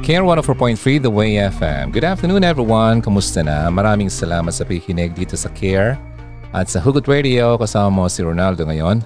Care 0.00 0.24
104.3 0.24 1.04
The 1.04 1.12
Way 1.12 1.36
FM. 1.52 1.92
Good 1.92 2.08
afternoon 2.08 2.40
everyone. 2.40 3.04
Kamusta 3.04 3.44
na? 3.44 3.68
Maraming 3.68 4.08
salamat 4.08 4.48
sa 4.48 4.64
pakikinig 4.64 5.12
dito 5.12 5.36
sa 5.36 5.52
Care 5.52 6.00
at 6.56 6.72
sa 6.72 6.80
Hugot 6.80 7.04
Radio 7.04 7.60
kasama 7.60 7.92
mo 7.92 8.04
si 8.08 8.24
Ronaldo 8.24 8.64
ngayon. 8.64 9.04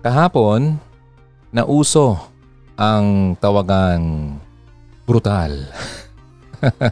Kahapon, 0.00 0.80
nauso 1.52 2.16
ang 2.80 3.36
tawagang 3.36 4.40
brutal. 5.04 5.68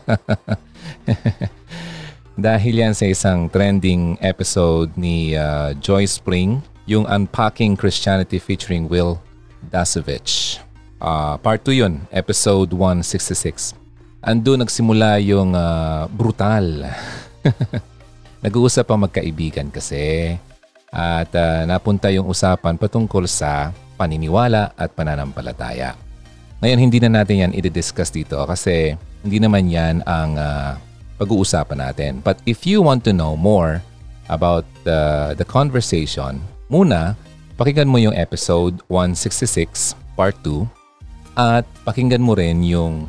Dahil 2.36 2.84
yan 2.84 2.92
sa 2.92 3.08
isang 3.08 3.48
trending 3.48 4.20
episode 4.20 4.92
ni 4.92 5.40
uh, 5.40 5.72
Joy 5.80 6.04
Spring, 6.04 6.60
yung 6.84 7.08
Unpacking 7.08 7.80
Christianity 7.80 8.36
featuring 8.36 8.92
Will 8.92 9.24
Dasovich. 9.72 10.60
Uh, 11.02 11.34
part 11.42 11.66
2 11.66 11.82
yun, 11.82 11.98
episode 12.14 12.70
166. 12.70 13.74
Ando 14.22 14.54
nagsimula 14.54 15.18
yung 15.18 15.50
uh, 15.50 16.06
brutal. 16.06 16.86
Nag-uusap 18.46 18.86
ang 18.86 19.10
magkaibigan 19.10 19.66
kasi 19.74 20.30
at 20.94 21.26
uh, 21.34 21.66
napunta 21.66 22.07
yung 22.14 22.30
usapan 22.30 22.79
patungkol 22.79 23.26
sa 23.26 23.74
paniniwala 23.98 24.79
at 24.79 24.94
pananampalataya. 24.94 25.98
Ngayon 26.62 26.79
hindi 26.79 27.02
na 27.02 27.18
natin 27.18 27.50
yan 27.50 27.52
i-discuss 27.58 28.14
dito 28.14 28.38
kasi 28.46 28.94
hindi 29.26 29.43
naman 29.43 29.66
yan 29.66 30.07
ang 30.07 30.38
uh, 30.38 30.79
pag-uusapan 31.18 31.82
natin. 31.82 32.12
But 32.22 32.38
if 32.46 32.62
you 32.62 32.78
want 32.78 33.02
to 33.10 33.12
know 33.16 33.34
more 33.34 33.82
about 34.30 34.62
the, 34.86 35.34
the 35.34 35.46
conversation, 35.46 36.38
muna 36.70 37.19
pakinggan 37.58 37.91
mo 37.91 37.98
yung 37.98 38.14
episode 38.14 38.78
166 38.86 39.98
part 40.14 40.38
2 40.46 40.81
at 41.39 41.64
pakinggan 41.86 42.22
mo 42.22 42.36
rin 42.36 42.61
yung 42.61 43.09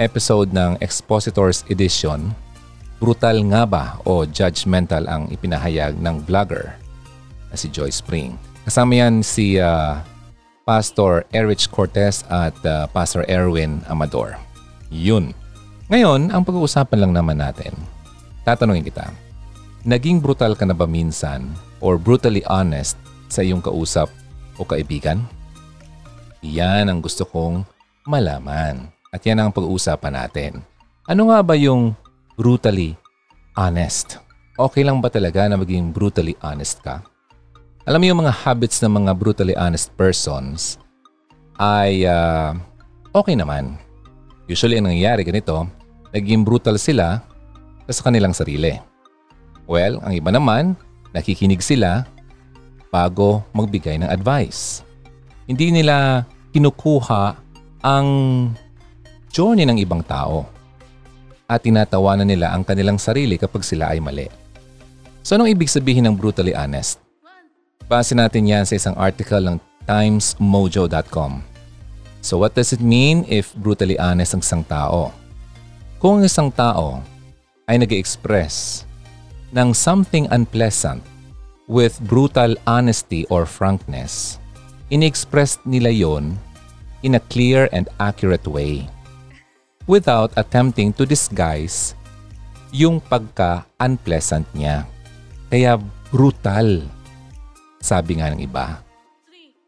episode 0.00 0.50
ng 0.50 0.80
Expositors 0.82 1.62
Edition, 1.70 2.34
Brutal 3.02 3.42
nga 3.50 3.66
ba 3.66 3.98
o 4.06 4.22
judgmental 4.22 5.10
ang 5.10 5.26
ipinahayag 5.26 5.98
ng 5.98 6.22
vlogger 6.22 6.78
na 7.50 7.58
si 7.58 7.66
Joy 7.66 7.90
Spring. 7.90 8.38
Kasama 8.62 8.94
yan 8.94 9.26
si 9.26 9.58
uh, 9.58 9.98
Pastor 10.62 11.26
Erich 11.34 11.66
Cortez 11.66 12.22
at 12.30 12.54
uh, 12.62 12.86
Pastor 12.94 13.26
Erwin 13.26 13.82
Amador. 13.90 14.38
Yun. 14.86 15.34
Ngayon, 15.90 16.30
ang 16.30 16.46
pag-uusapan 16.46 17.02
lang 17.02 17.10
naman 17.18 17.42
natin, 17.42 17.74
tatanungin 18.46 18.86
kita, 18.86 19.10
naging 19.82 20.22
brutal 20.22 20.54
ka 20.54 20.62
na 20.62 20.78
ba 20.78 20.86
minsan 20.86 21.50
or 21.82 21.98
brutally 21.98 22.46
honest 22.46 22.94
sa 23.26 23.42
iyong 23.42 23.58
kausap 23.58 24.14
o 24.54 24.62
kaibigan? 24.62 25.26
Yan 26.42 26.90
ang 26.90 26.98
gusto 26.98 27.22
kong 27.22 27.62
malaman. 28.02 28.90
At 29.14 29.22
yan 29.22 29.38
ang 29.38 29.54
pag-uusapan 29.54 30.12
natin. 30.18 30.52
Ano 31.06 31.30
nga 31.30 31.38
ba 31.38 31.54
yung 31.54 31.94
brutally 32.34 32.98
honest? 33.54 34.18
Okay 34.58 34.82
lang 34.82 34.98
ba 34.98 35.06
talaga 35.06 35.46
na 35.46 35.54
maging 35.54 35.94
brutally 35.94 36.34
honest 36.42 36.82
ka? 36.82 36.98
Alam 37.86 38.02
mo 38.02 38.06
yung 38.10 38.20
mga 38.26 38.34
habits 38.42 38.82
ng 38.82 38.90
mga 38.90 39.12
brutally 39.14 39.54
honest 39.54 39.94
persons 39.94 40.82
ay 41.62 42.06
uh, 42.10 42.54
okay 43.14 43.38
naman. 43.38 43.78
Usually 44.50 44.82
ang 44.82 44.90
nangyayari 44.90 45.22
ganito, 45.22 45.66
naging 46.10 46.42
brutal 46.42 46.74
sila 46.74 47.22
sa 47.86 48.02
kanilang 48.02 48.34
sarili. 48.34 48.78
Well, 49.70 50.02
ang 50.02 50.14
iba 50.18 50.34
naman, 50.34 50.74
nakikinig 51.14 51.62
sila 51.62 52.02
bago 52.90 53.46
magbigay 53.54 54.02
ng 54.02 54.10
advice. 54.10 54.82
Hindi 55.52 55.68
nila 55.68 56.24
kinukuha 56.56 57.36
ang 57.84 58.08
journey 59.28 59.68
ng 59.68 59.84
ibang 59.84 60.00
tao 60.00 60.48
at 61.44 61.60
tinatawanan 61.60 62.24
nila 62.24 62.56
ang 62.56 62.64
kanilang 62.64 62.96
sarili 62.96 63.36
kapag 63.36 63.60
sila 63.60 63.92
ay 63.92 64.00
mali. 64.00 64.32
So 65.20 65.36
anong 65.36 65.52
ibig 65.52 65.68
sabihin 65.68 66.08
ng 66.08 66.16
brutally 66.16 66.56
honest? 66.56 67.04
Base 67.84 68.16
natin 68.16 68.48
yan 68.48 68.64
sa 68.64 68.80
isang 68.80 68.96
article 68.96 69.44
ng 69.44 69.60
timesmojo.com. 69.84 71.44
So 72.24 72.40
what 72.40 72.56
does 72.56 72.72
it 72.72 72.80
mean 72.80 73.28
if 73.28 73.52
brutally 73.52 74.00
honest 74.00 74.32
ang 74.32 74.40
isang 74.40 74.64
tao? 74.64 75.12
Kung 76.00 76.24
ang 76.24 76.24
isang 76.24 76.48
tao 76.48 77.04
ay 77.68 77.76
nag 77.76 77.92
express 77.92 78.88
ng 79.52 79.76
something 79.76 80.24
unpleasant 80.32 81.04
with 81.68 82.00
brutal 82.08 82.56
honesty 82.64 83.28
or 83.28 83.44
frankness, 83.44 84.40
in-express 84.92 85.56
nila 85.64 85.88
yon 85.88 86.36
in 87.00 87.16
a 87.16 87.22
clear 87.32 87.72
and 87.72 87.88
accurate 87.96 88.44
way 88.44 88.84
without 89.88 90.28
attempting 90.36 90.92
to 90.92 91.08
disguise 91.08 91.96
yung 92.70 93.00
pagka-unpleasant 93.00 94.44
niya. 94.52 94.84
Kaya 95.48 95.80
brutal, 96.12 96.84
sabi 97.80 98.20
nga 98.20 98.28
ng 98.30 98.44
iba. 98.44 98.84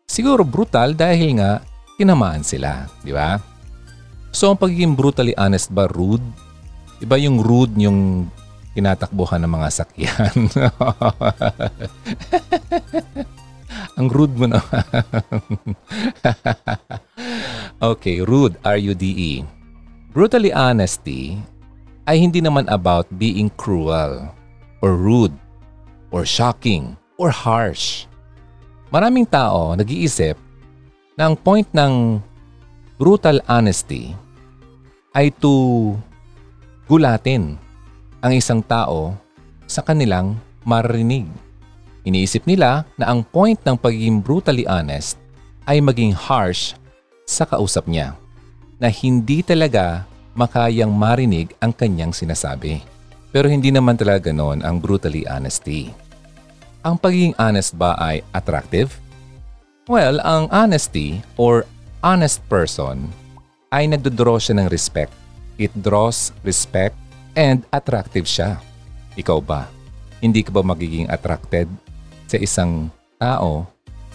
Siguro 0.04 0.44
brutal 0.44 0.92
dahil 0.92 1.40
nga 1.40 1.64
tinamaan 1.96 2.44
sila, 2.44 2.84
di 3.00 3.10
ba? 3.10 3.40
So 4.30 4.52
ang 4.52 4.60
pagiging 4.60 4.92
brutally 4.92 5.32
honest 5.40 5.72
ba 5.72 5.88
rude? 5.88 6.24
Iba 7.00 7.16
yung 7.18 7.40
rude 7.40 7.74
yung 7.80 8.28
tinatakbuhan 8.76 9.40
ng 9.42 9.52
mga 9.52 9.68
sakyan. 9.72 10.36
Ang 13.94 14.10
rude 14.10 14.34
mo 14.34 14.46
naman. 14.50 14.84
okay, 17.94 18.22
rude, 18.22 18.58
R-U-D-E. 18.62 19.46
Brutally 20.14 20.54
honesty 20.54 21.38
ay 22.06 22.20
hindi 22.20 22.38
naman 22.44 22.68
about 22.70 23.08
being 23.16 23.50
cruel 23.54 24.30
or 24.84 24.94
rude 24.94 25.34
or 26.14 26.22
shocking 26.22 26.94
or 27.18 27.32
harsh. 27.32 28.06
Maraming 28.94 29.26
tao 29.26 29.74
nag-iisip 29.74 30.38
na 31.18 31.26
ang 31.30 31.34
point 31.34 31.66
ng 31.74 32.22
brutal 32.98 33.42
honesty 33.50 34.14
ay 35.14 35.30
to 35.34 35.94
gulatin 36.86 37.58
ang 38.22 38.32
isang 38.34 38.60
tao 38.62 39.14
sa 39.64 39.82
kanilang 39.82 40.36
marinig. 40.62 41.26
Iniisip 42.04 42.44
nila 42.44 42.84
na 43.00 43.08
ang 43.08 43.24
point 43.24 43.56
ng 43.64 43.80
pagiging 43.80 44.20
brutally 44.20 44.68
honest 44.68 45.16
ay 45.64 45.80
maging 45.80 46.12
harsh 46.12 46.76
sa 47.24 47.48
kausap 47.48 47.88
niya 47.88 48.12
na 48.76 48.92
hindi 48.92 49.40
talaga 49.40 50.04
makayang 50.36 50.92
marinig 50.92 51.56
ang 51.64 51.72
kanyang 51.72 52.12
sinasabi. 52.12 52.84
Pero 53.32 53.48
hindi 53.48 53.72
naman 53.72 53.96
talaga 53.96 54.28
ganoon 54.30 54.60
ang 54.60 54.76
brutally 54.78 55.24
honesty. 55.24 55.90
Ang 56.84 57.00
pagiging 57.00 57.32
honest 57.40 57.72
ba 57.72 57.96
ay 57.96 58.20
attractive? 58.36 58.92
Well, 59.88 60.20
ang 60.20 60.52
honesty 60.52 61.24
or 61.40 61.64
honest 62.04 62.44
person 62.52 63.08
ay 63.72 63.88
nagdodraw 63.88 64.36
siya 64.36 64.60
ng 64.60 64.68
respect. 64.68 65.16
It 65.56 65.72
draws 65.72 66.36
respect 66.44 66.94
and 67.32 67.64
attractive 67.72 68.28
siya. 68.28 68.60
Ikaw 69.16 69.40
ba? 69.40 69.72
Hindi 70.20 70.44
ka 70.44 70.52
ba 70.52 70.60
magiging 70.60 71.08
attracted 71.08 71.66
sa 72.34 72.42
isang 72.42 72.90
tao 73.22 73.62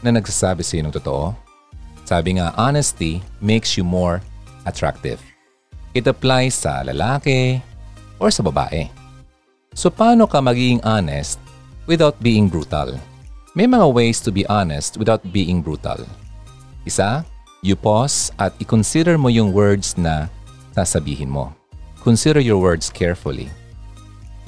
na 0.03 0.11
nagsasabi 0.11 0.59
sa 0.59 0.75
ng 0.83 0.91
totoo? 0.91 1.31
Sabi 2.03 2.35
nga, 2.35 2.51
honesty 2.59 3.23
makes 3.39 3.79
you 3.79 3.87
more 3.87 4.19
attractive. 4.67 5.23
It 5.95 6.03
applies 6.03 6.59
sa 6.59 6.83
lalaki 6.83 7.63
or 8.19 8.27
sa 8.27 8.43
babae. 8.43 8.91
So 9.71 9.87
paano 9.87 10.27
ka 10.27 10.43
magiging 10.43 10.83
honest 10.83 11.39
without 11.87 12.19
being 12.19 12.51
brutal? 12.51 12.99
May 13.55 13.71
mga 13.71 13.87
ways 13.87 14.19
to 14.27 14.35
be 14.35 14.43
honest 14.51 14.99
without 14.99 15.23
being 15.31 15.63
brutal. 15.63 16.03
Isa, 16.83 17.23
you 17.63 17.79
pause 17.79 18.35
at 18.35 18.51
i-consider 18.59 19.15
mo 19.15 19.31
yung 19.31 19.55
words 19.55 19.95
na 19.95 20.27
sasabihin 20.75 21.31
mo. 21.31 21.55
Consider 22.03 22.43
your 22.43 22.59
words 22.59 22.91
carefully. 22.91 23.47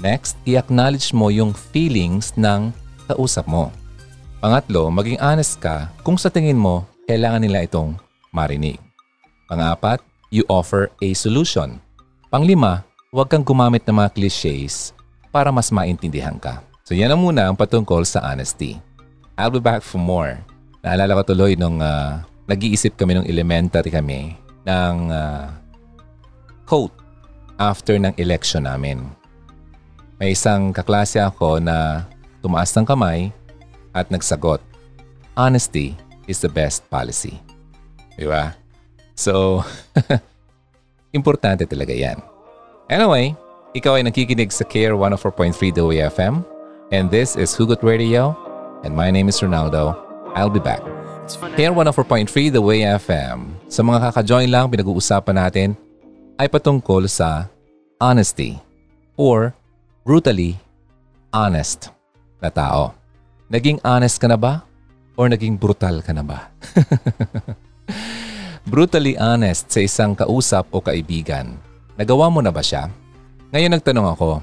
Next, 0.02 0.36
i-acknowledge 0.44 1.16
mo 1.16 1.32
yung 1.32 1.56
feelings 1.56 2.36
ng 2.36 2.74
kausap 3.12 3.46
mo. 3.46 3.70
Pangatlo, 4.42 4.90
maging 4.90 5.20
honest 5.22 5.60
ka 5.60 5.92
kung 6.02 6.18
sa 6.18 6.32
tingin 6.32 6.58
mo 6.58 6.88
kailangan 7.06 7.44
nila 7.44 7.68
itong 7.68 8.00
marinig. 8.32 8.80
Pangapat, 9.52 10.00
you 10.32 10.48
offer 10.48 10.88
a 11.04 11.12
solution. 11.12 11.78
Panglima, 12.32 12.88
huwag 13.12 13.28
kang 13.28 13.44
gumamit 13.44 13.84
ng 13.84 14.00
mga 14.00 14.16
cliches 14.16 14.96
para 15.30 15.52
mas 15.52 15.70
maintindihan 15.70 16.40
ka. 16.40 16.64
So 16.88 16.96
yan 16.96 17.12
na 17.12 17.20
muna 17.20 17.52
ang 17.52 17.60
patungkol 17.60 18.08
sa 18.08 18.24
honesty. 18.24 18.80
I'll 19.36 19.52
be 19.52 19.60
back 19.60 19.84
for 19.84 20.00
more. 20.00 20.40
Naalala 20.82 21.20
ko 21.20 21.36
tuloy 21.36 21.60
nung 21.60 21.84
uh, 21.84 22.24
nag-iisip 22.48 22.96
kami 22.96 23.20
nung 23.20 23.28
elementary 23.28 23.92
kami 23.92 24.36
ng 24.66 24.96
uh, 25.12 25.52
quote 26.66 26.96
after 27.60 28.00
ng 28.00 28.16
election 28.18 28.66
namin. 28.66 29.06
May 30.18 30.34
isang 30.38 30.72
kaklase 30.72 31.18
ako 31.22 31.60
na 31.62 32.06
tumaas 32.42 32.74
ng 32.74 32.84
kamay 32.84 33.30
at 33.96 34.10
nagsagot, 34.10 34.60
Honesty 35.38 35.96
is 36.28 36.44
the 36.44 36.52
best 36.52 36.84
policy. 36.92 37.40
Di 38.20 38.28
ba? 38.28 38.54
So, 39.16 39.64
Importante 41.12 41.68
talaga 41.68 41.92
yan. 41.92 42.24
Anyway, 42.88 43.36
ikaw 43.76 44.00
ay 44.00 44.04
nakikinig 44.08 44.52
sa 44.52 44.64
Care 44.64 44.96
104.3 44.96 45.76
The 45.76 45.84
Way 45.84 46.08
FM 46.08 46.44
and 46.96 47.12
this 47.12 47.36
is 47.36 47.52
Hugot 47.52 47.84
Radio 47.84 48.32
and 48.88 48.96
my 48.96 49.12
name 49.12 49.28
is 49.28 49.44
Ronaldo. 49.44 49.96
I'll 50.36 50.52
be 50.52 50.64
back. 50.64 50.80
Care 51.60 51.76
104.3 51.76 52.32
The 52.52 52.64
Way 52.64 52.88
FM. 52.96 53.60
Sa 53.68 53.84
mga 53.84 54.12
kaka-join 54.12 54.48
lang, 54.48 54.72
pinag-uusapan 54.72 55.36
natin 55.36 55.70
ay 56.40 56.48
patungkol 56.48 57.12
sa 57.12 57.52
honesty 58.00 58.56
or 59.20 59.52
brutally 60.08 60.56
honest 61.36 61.92
na 62.42 62.50
tao. 62.50 62.98
Naging 63.48 63.80
honest 63.86 64.18
ka 64.18 64.28
na 64.28 64.36
ba? 64.36 64.66
Or 65.16 65.30
naging 65.30 65.56
brutal 65.56 66.02
ka 66.02 66.12
na 66.12 66.26
ba? 66.26 66.50
brutally 68.66 69.18
honest 69.18 69.70
sa 69.74 69.82
isang 69.82 70.14
kausap 70.14 70.70
o 70.70 70.82
kaibigan. 70.84 71.58
Nagawa 71.98 72.30
mo 72.30 72.40
na 72.40 72.54
ba 72.54 72.62
siya? 72.62 72.90
Ngayon 73.52 73.74
nagtanong 73.78 74.08
ako, 74.16 74.40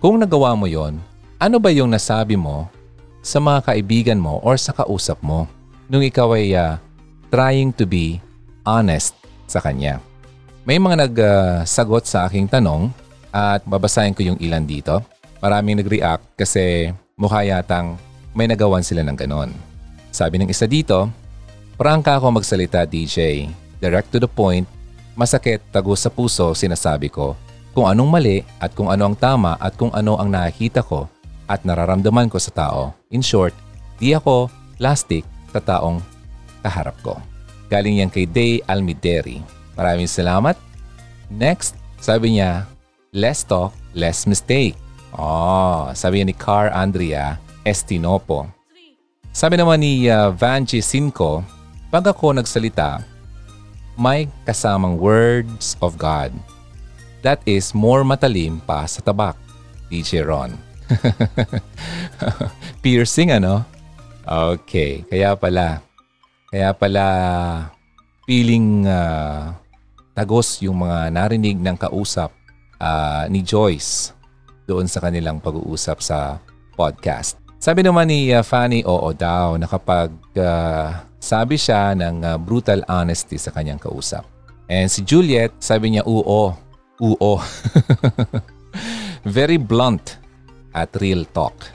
kung 0.00 0.16
nagawa 0.18 0.56
mo 0.56 0.66
yon, 0.66 0.98
ano 1.36 1.56
ba 1.60 1.70
yung 1.70 1.92
nasabi 1.92 2.36
mo 2.36 2.68
sa 3.20 3.38
mga 3.38 3.70
kaibigan 3.70 4.20
mo 4.20 4.40
or 4.40 4.56
sa 4.56 4.72
kausap 4.72 5.20
mo 5.20 5.44
nung 5.86 6.00
ikaw 6.00 6.32
ay 6.34 6.56
uh, 6.56 6.80
trying 7.28 7.70
to 7.70 7.84
be 7.84 8.18
honest 8.64 9.14
sa 9.46 9.60
kanya? 9.60 10.00
May 10.64 10.76
mga 10.80 11.08
nagsagot 11.08 12.04
uh, 12.04 12.08
sa 12.08 12.18
aking 12.28 12.48
tanong 12.48 12.92
at 13.30 13.64
babasahin 13.64 14.12
ko 14.16 14.26
yung 14.26 14.40
ilan 14.40 14.64
dito. 14.64 15.00
Maraming 15.40 15.80
nag-react 15.80 16.36
kasi 16.36 16.92
mukha 17.16 17.40
yatang 17.44 17.96
may 18.36 18.44
nagawan 18.46 18.84
sila 18.84 19.00
ng 19.04 19.16
ganon. 19.16 19.50
Sabi 20.12 20.36
ng 20.38 20.52
isa 20.52 20.68
dito, 20.68 21.08
Prangka 21.80 22.20
ako 22.20 22.36
magsalita 22.36 22.84
DJ. 22.84 23.48
Direct 23.80 24.12
to 24.12 24.20
the 24.20 24.28
point, 24.28 24.68
masakit, 25.16 25.64
tago 25.72 25.96
sa 25.96 26.12
puso 26.12 26.52
sinasabi 26.52 27.08
ko 27.08 27.32
kung 27.72 27.88
anong 27.88 28.10
mali 28.12 28.44
at 28.60 28.76
kung 28.76 28.92
ano 28.92 29.08
ang 29.08 29.16
tama 29.16 29.56
at 29.56 29.72
kung 29.80 29.88
ano 29.96 30.20
ang 30.20 30.28
nakikita 30.28 30.84
ko 30.84 31.08
at 31.48 31.64
nararamdaman 31.64 32.28
ko 32.28 32.36
sa 32.36 32.52
tao. 32.52 32.92
In 33.08 33.24
short, 33.24 33.56
di 33.96 34.12
ako 34.12 34.52
plastic 34.76 35.24
sa 35.48 35.64
taong 35.64 36.04
kaharap 36.60 37.00
ko. 37.00 37.16
Galing 37.72 38.04
yan 38.04 38.12
kay 38.12 38.28
Day 38.28 38.60
Almideri. 38.68 39.40
Maraming 39.72 40.10
salamat. 40.10 40.60
Next, 41.32 41.78
sabi 41.96 42.36
niya, 42.36 42.68
less 43.14 43.40
talk, 43.40 43.72
less 43.96 44.28
mistake. 44.28 44.76
Oh, 45.14 45.90
sabi 45.90 46.22
ni 46.22 46.30
Car 46.30 46.70
Andrea 46.70 47.34
Estinopo. 47.66 48.46
Sabi 49.34 49.58
naman 49.58 49.82
ni 49.82 50.06
uh, 50.06 50.30
Vanji 50.30 50.78
Cinco, 50.82 51.42
pag 51.90 52.06
ako 52.06 52.34
nagsalita, 52.34 53.02
may 53.98 54.30
kasamang 54.46 54.98
words 54.98 55.74
of 55.82 55.98
God 55.98 56.30
that 57.20 57.42
is 57.44 57.76
more 57.76 58.06
matalim 58.06 58.62
pa 58.62 58.86
sa 58.86 59.02
tabak. 59.02 59.36
DJ 59.90 60.22
Ron. 60.22 60.54
Piercing 62.82 63.34
ano? 63.34 63.66
Okay, 64.22 65.02
kaya 65.10 65.34
pala. 65.34 65.82
Kaya 66.50 66.70
pala 66.74 67.06
feeling 68.26 68.86
uh, 68.86 69.50
tagos 70.14 70.62
yung 70.62 70.86
mga 70.86 71.10
narinig 71.10 71.58
ng 71.58 71.74
kausap 71.74 72.30
uh, 72.78 73.26
ni 73.26 73.42
Joyce 73.42 74.14
doon 74.70 74.86
sa 74.86 75.02
kanilang 75.02 75.42
pag-uusap 75.42 75.98
sa 75.98 76.38
podcast. 76.78 77.34
Sabi 77.58 77.82
naman 77.82 78.06
ni 78.06 78.30
uh, 78.30 78.46
Fanny 78.46 78.86
oo 78.86 79.10
daw 79.10 79.58
na 79.58 79.66
kapag 79.66 80.14
uh, 80.38 80.94
sabi 81.18 81.58
siya 81.58 81.98
ng 81.98 82.22
uh, 82.22 82.36
brutal 82.38 82.86
honesty 82.86 83.34
sa 83.34 83.50
kanyang 83.50 83.82
kausap. 83.82 84.22
And 84.70 84.86
si 84.86 85.02
Juliet, 85.02 85.58
sabi 85.58 85.98
niya 85.98 86.06
oo 86.06 86.54
uo. 87.02 87.34
Very 89.36 89.58
blunt 89.58 90.16
at 90.70 90.94
real 91.02 91.26
talk. 91.26 91.66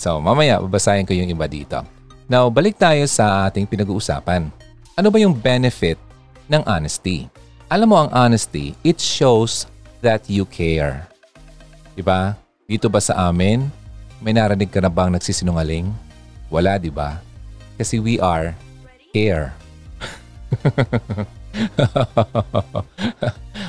So 0.00 0.16
mamaya 0.18 0.58
babasahin 0.58 1.04
ko 1.04 1.12
yung 1.12 1.28
iba 1.28 1.44
dito. 1.44 1.84
Now, 2.32 2.48
balik 2.48 2.80
tayo 2.80 3.04
sa 3.12 3.44
ating 3.44 3.68
pinag-uusapan. 3.68 4.48
Ano 4.96 5.08
ba 5.12 5.18
yung 5.20 5.36
benefit 5.36 6.00
ng 6.48 6.64
honesty? 6.64 7.28
Alam 7.68 7.92
mo 7.92 7.96
ang 8.00 8.10
honesty, 8.14 8.72
it 8.80 8.96
shows 8.96 9.68
that 10.00 10.24
you 10.32 10.48
care. 10.48 11.11
Diba? 11.92 12.40
Dito 12.64 12.88
ba 12.88 13.04
sa 13.04 13.28
amin, 13.28 13.68
may 14.22 14.32
narinig 14.32 14.72
ka 14.72 14.80
na 14.80 14.88
bang 14.88 15.12
nagsisinungaling? 15.12 15.92
Wala, 16.48 16.80
di 16.80 16.88
ba? 16.88 17.20
Kasi 17.76 18.00
we 18.00 18.16
are 18.16 18.56
care. 19.12 19.52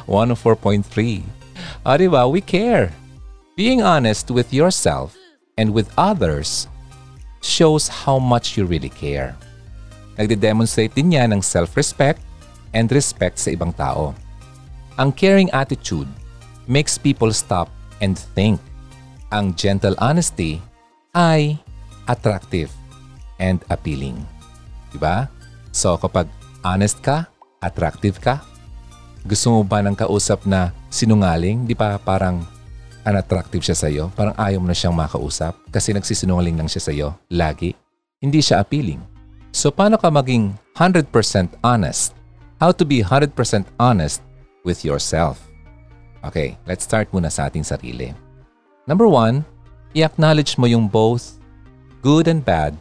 104.3. 0.08 1.24
Ah, 1.84 2.00
diba? 2.00 2.24
We 2.32 2.40
care. 2.40 2.96
Being 3.60 3.84
honest 3.84 4.32
with 4.32 4.56
yourself 4.56 5.20
and 5.60 5.76
with 5.76 5.92
others 6.00 6.72
shows 7.44 7.92
how 7.92 8.24
much 8.24 8.56
you 8.56 8.64
really 8.64 8.88
care. 8.88 9.36
Nagde-demonstrate 10.16 10.96
din 10.96 11.12
yan 11.12 11.36
ng 11.36 11.44
self-respect 11.44 12.24
and 12.72 12.88
respect 12.88 13.36
sa 13.36 13.52
ibang 13.52 13.76
tao. 13.76 14.16
Ang 14.96 15.12
caring 15.12 15.52
attitude 15.52 16.08
makes 16.70 16.96
people 16.96 17.36
stop 17.36 17.68
and 18.00 18.18
think. 18.34 18.58
Ang 19.34 19.58
gentle 19.58 19.98
honesty 19.98 20.62
ay 21.18 21.58
attractive 22.06 22.70
and 23.42 23.62
appealing. 23.70 24.18
Diba? 24.94 25.30
So 25.74 25.98
kapag 25.98 26.30
honest 26.62 27.02
ka, 27.02 27.26
attractive 27.62 28.22
ka, 28.22 28.46
gusto 29.26 29.56
mo 29.56 29.60
ba 29.66 29.82
ng 29.82 29.96
kausap 29.98 30.46
na 30.46 30.76
sinungaling? 30.92 31.66
Di 31.66 31.74
ba 31.74 31.98
parang 31.98 32.46
unattractive 33.04 33.64
siya 33.64 33.78
sa'yo? 33.78 34.04
Parang 34.14 34.36
ayaw 34.36 34.60
mo 34.60 34.68
na 34.68 34.78
siyang 34.78 34.96
makausap 34.96 35.56
kasi 35.72 35.92
nagsisinungaling 35.96 36.60
lang 36.60 36.70
siya 36.70 36.84
sa'yo 36.84 37.08
lagi? 37.32 37.76
Hindi 38.24 38.40
siya 38.40 38.64
appealing. 38.64 39.00
So 39.54 39.70
paano 39.70 40.00
ka 40.00 40.10
maging 40.10 40.56
100% 40.76 41.10
honest? 41.62 42.16
How 42.60 42.72
to 42.72 42.84
be 42.88 43.04
100% 43.04 43.36
honest 43.80 44.24
with 44.64 44.88
yourself? 44.88 45.40
Okay, 46.24 46.56
let's 46.64 46.88
start 46.88 47.12
muna 47.12 47.28
sa 47.28 47.52
ating 47.52 47.68
sarili. 47.68 48.16
Number 48.88 49.12
one, 49.12 49.44
i-acknowledge 49.92 50.56
mo 50.56 50.72
yung 50.72 50.88
both 50.88 51.36
good 52.00 52.32
and 52.32 52.40
bad 52.40 52.80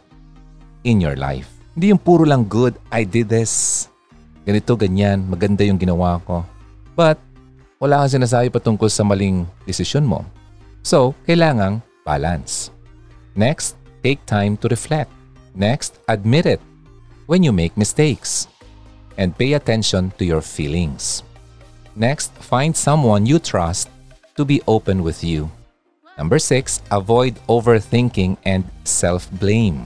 in 0.87 1.03
your 1.03 1.19
life. 1.19 1.51
Hindi 1.75 1.91
yung 1.91 1.99
puro 1.99 2.23
lang 2.23 2.47
good, 2.47 2.79
I 2.87 3.03
did 3.03 3.27
this, 3.27 3.87
ganito, 4.47 4.79
ganyan, 4.79 5.27
maganda 5.27 5.67
yung 5.67 5.75
ginawa 5.75 6.23
ko. 6.23 6.47
But, 6.95 7.19
wala 7.83 8.03
kang 8.03 8.23
sinasabi 8.23 8.47
patungkol 8.47 8.87
sa 8.87 9.03
maling 9.03 9.43
desisyon 9.67 10.07
mo. 10.07 10.23
So, 10.79 11.11
kailangang 11.27 11.83
balance. 12.07 12.71
Next, 13.35 13.75
take 14.03 14.23
time 14.23 14.55
to 14.63 14.71
reflect. 14.71 15.11
Next, 15.51 15.99
admit 16.07 16.47
it 16.47 16.61
when 17.27 17.43
you 17.43 17.51
make 17.51 17.75
mistakes. 17.75 18.47
And 19.19 19.35
pay 19.35 19.53
attention 19.53 20.15
to 20.17 20.23
your 20.23 20.41
feelings. 20.41 21.27
Next, 21.95 22.33
find 22.41 22.75
someone 22.75 23.25
you 23.25 23.37
trust 23.37 23.89
to 24.35 24.45
be 24.45 24.61
open 24.65 25.03
with 25.03 25.23
you. 25.23 25.49
Number 26.17 26.37
six, 26.37 26.81
avoid 26.89 27.37
overthinking 27.49 28.37
and 28.45 28.65
self 28.85 29.29
blame. 29.37 29.85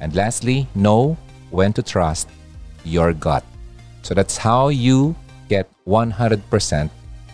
And 0.00 0.14
lastly, 0.14 0.68
know 0.74 1.16
when 1.50 1.72
to 1.74 1.82
trust 1.82 2.28
your 2.84 3.12
gut. 3.12 3.44
So 4.00 4.14
that's 4.14 4.36
how 4.36 4.68
you 4.68 5.16
get 5.48 5.68
100% 5.88 6.40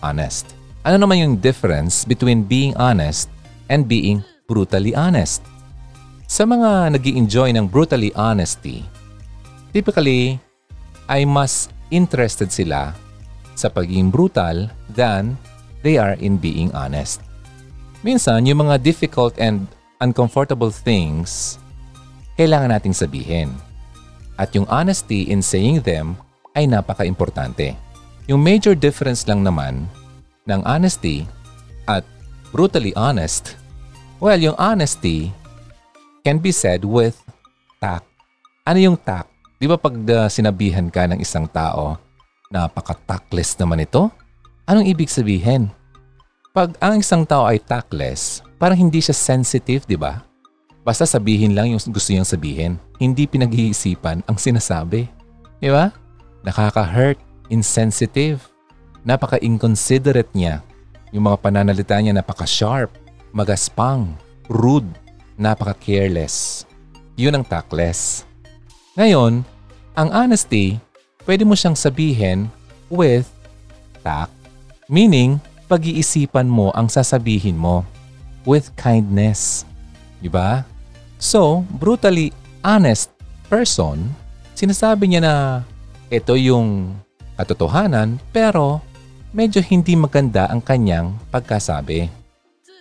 honest. 0.03 0.55
Ano 0.83 1.07
naman 1.07 1.23
yung 1.23 1.35
difference 1.39 2.03
between 2.03 2.43
being 2.43 2.75
honest 2.75 3.31
and 3.71 3.87
being 3.87 4.23
brutally 4.51 4.95
honest? 4.95 5.43
Sa 6.27 6.43
mga 6.43 6.97
nag 6.97 7.05
enjoy 7.07 7.55
ng 7.55 7.69
brutally 7.71 8.11
honesty, 8.19 8.83
typically 9.71 10.41
ay 11.07 11.23
mas 11.29 11.69
interested 11.93 12.49
sila 12.51 12.97
sa 13.55 13.69
pagiging 13.69 14.09
brutal 14.09 14.69
than 14.93 15.37
they 15.83 15.99
are 15.99 16.17
in 16.19 16.39
being 16.39 16.71
honest. 16.73 17.21
Minsan, 18.03 18.47
yung 18.51 18.67
mga 18.67 18.83
difficult 18.83 19.39
and 19.39 19.71
uncomfortable 20.03 20.75
things, 20.75 21.59
kailangan 22.35 22.75
nating 22.75 22.97
sabihin. 22.97 23.55
At 24.35 24.51
yung 24.57 24.67
honesty 24.67 25.31
in 25.31 25.45
saying 25.45 25.87
them 25.87 26.19
ay 26.59 26.67
napaka-importante. 26.67 27.79
Yung 28.27 28.43
major 28.43 28.75
difference 28.75 29.27
lang 29.31 29.47
naman 29.47 29.87
ng 30.51 30.61
honesty 30.67 31.27
at 31.87 32.03
brutally 32.51 32.91
honest, 32.99 33.55
well, 34.19 34.39
yung 34.39 34.59
honesty 34.59 35.31
can 36.27 36.39
be 36.39 36.51
said 36.51 36.83
with 36.83 37.19
tact. 37.79 38.07
Ano 38.67 38.79
yung 38.79 38.99
tact? 38.99 39.31
Di 39.63 39.71
ba 39.71 39.79
pag 39.79 39.95
uh, 39.95 40.27
sinabihan 40.27 40.91
ka 40.91 41.07
ng 41.07 41.23
isang 41.23 41.47
tao, 41.47 41.99
napaka-tactless 42.53 43.57
naman 43.57 43.83
ito? 43.83 44.13
Anong 44.69 44.87
ibig 44.93 45.09
sabihin? 45.09 45.73
Pag 46.53 46.77
ang 46.79 47.01
isang 47.01 47.25
tao 47.25 47.49
ay 47.49 47.57
tactless, 47.59 48.45
parang 48.61 48.77
hindi 48.77 49.01
siya 49.01 49.17
sensitive, 49.17 49.89
di 49.89 49.97
ba? 49.97 50.21
Basta 50.85 51.09
sabihin 51.09 51.57
lang 51.57 51.73
yung 51.73 51.81
gusto 51.81 52.13
niyang 52.13 52.29
sabihin. 52.29 52.77
Hindi 53.01 53.25
pinag-iisipan 53.25 54.29
ang 54.29 54.37
sinasabi. 54.37 55.09
Di 55.59 55.73
ba? 55.73 56.03
nakaka-hurt, 56.43 57.19
insensitive. 57.49 58.43
Napaka-inconsiderate 59.03 60.31
niya. 60.35 60.63
Yung 61.11 61.27
mga 61.27 61.39
pananalita 61.43 61.99
niya 61.99 62.15
napaka-sharp, 62.15 62.91
magaspang, 63.35 64.15
rude, 64.47 64.89
napaka-careless. 65.39 66.67
Yun 67.19 67.39
ang 67.39 67.45
tactless. 67.47 68.23
Ngayon, 68.95 69.43
ang 69.99 70.09
honesty, 70.13 70.79
pwede 71.27 71.47
mo 71.47 71.55
siyang 71.55 71.79
sabihin 71.79 72.51
with 72.91 73.29
tact. 74.03 74.35
Meaning, 74.91 75.39
pag-iisipan 75.71 76.47
mo 76.51 76.69
ang 76.77 76.91
sasabihin 76.91 77.57
mo 77.57 77.87
with 78.45 78.75
kindness. 78.77 79.65
Di 80.21 80.29
ba? 80.29 80.67
So, 81.23 81.63
brutally 81.79 82.35
honest 82.67 83.09
person, 83.47 84.11
sinasabi 84.59 85.09
niya 85.09 85.23
na 85.23 85.35
ito 86.13 86.35
yung 86.37 86.99
katotohanan 87.39 88.21
pero 88.35 88.85
medyo 89.33 89.65
hindi 89.65 89.97
maganda 89.97 90.51
ang 90.51 90.61
kanyang 90.61 91.17
pagkasabi. 91.33 92.11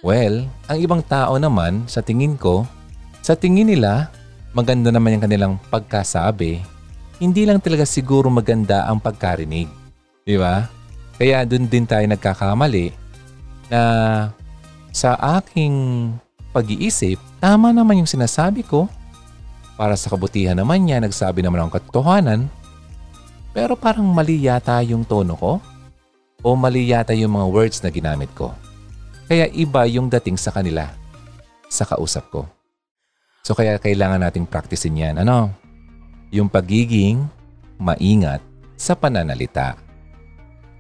Well, 0.02 0.50
ang 0.66 0.78
ibang 0.82 1.06
tao 1.06 1.38
naman 1.38 1.86
sa 1.86 2.02
tingin 2.02 2.36
ko, 2.36 2.66
sa 3.22 3.38
tingin 3.38 3.70
nila, 3.70 4.10
maganda 4.52 4.90
naman 4.90 5.16
yung 5.16 5.24
kanilang 5.24 5.54
pagkasabi 5.70 6.66
hindi 7.22 7.46
lang 7.46 7.62
talaga 7.62 7.86
siguro 7.86 8.34
maganda 8.34 8.90
ang 8.90 8.98
pagkarinig. 8.98 9.70
Di 10.26 10.42
ba? 10.42 10.66
Kaya 11.22 11.46
doon 11.46 11.70
din 11.70 11.86
tayo 11.86 12.02
nagkakamali 12.10 12.90
na 13.70 13.82
sa 14.90 15.14
aking 15.38 16.10
pag-iisip, 16.50 17.22
tama 17.38 17.70
naman 17.70 18.02
yung 18.02 18.10
sinasabi 18.10 18.66
ko. 18.66 18.90
Para 19.78 19.94
sa 19.94 20.10
kabutihan 20.10 20.58
naman 20.58 20.82
niya, 20.82 20.98
nagsabi 20.98 21.46
naman 21.46 21.62
ang 21.62 21.72
katotohanan. 21.72 22.50
Pero 23.54 23.78
parang 23.78 24.10
mali 24.10 24.42
yata 24.42 24.82
yung 24.82 25.06
tono 25.06 25.38
ko 25.38 25.62
o 26.42 26.48
mali 26.58 26.90
yata 26.90 27.14
yung 27.14 27.38
mga 27.38 27.48
words 27.54 27.78
na 27.86 27.94
ginamit 27.94 28.34
ko. 28.34 28.50
Kaya 29.30 29.46
iba 29.54 29.86
yung 29.86 30.10
dating 30.10 30.42
sa 30.42 30.50
kanila, 30.50 30.90
sa 31.70 31.86
kausap 31.86 32.34
ko. 32.34 32.50
So 33.46 33.54
kaya 33.54 33.78
kailangan 33.78 34.26
nating 34.26 34.50
practicein 34.50 34.98
yan. 34.98 35.22
Ano? 35.22 35.61
Yung 36.32 36.48
pagiging 36.48 37.28
maingat 37.76 38.40
sa 38.80 38.96
pananalita. 38.96 39.76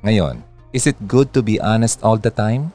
Ngayon, 0.01 0.41
is 0.71 0.87
it 0.87 0.97
good 1.05 1.29
to 1.35 1.43
be 1.43 1.59
honest 1.59 1.99
all 2.01 2.17
the 2.17 2.31
time? 2.31 2.71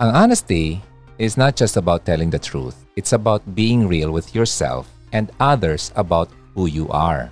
Ang 0.00 0.10
honesty 0.16 0.80
is 1.20 1.36
not 1.36 1.54
just 1.54 1.76
about 1.76 2.08
telling 2.08 2.32
the 2.32 2.40
truth. 2.40 2.74
It's 2.96 3.12
about 3.12 3.44
being 3.52 3.84
real 3.84 4.10
with 4.10 4.32
yourself 4.32 4.88
and 5.12 5.28
others 5.36 5.92
about 5.94 6.32
who 6.56 6.66
you 6.66 6.88
are. 6.88 7.28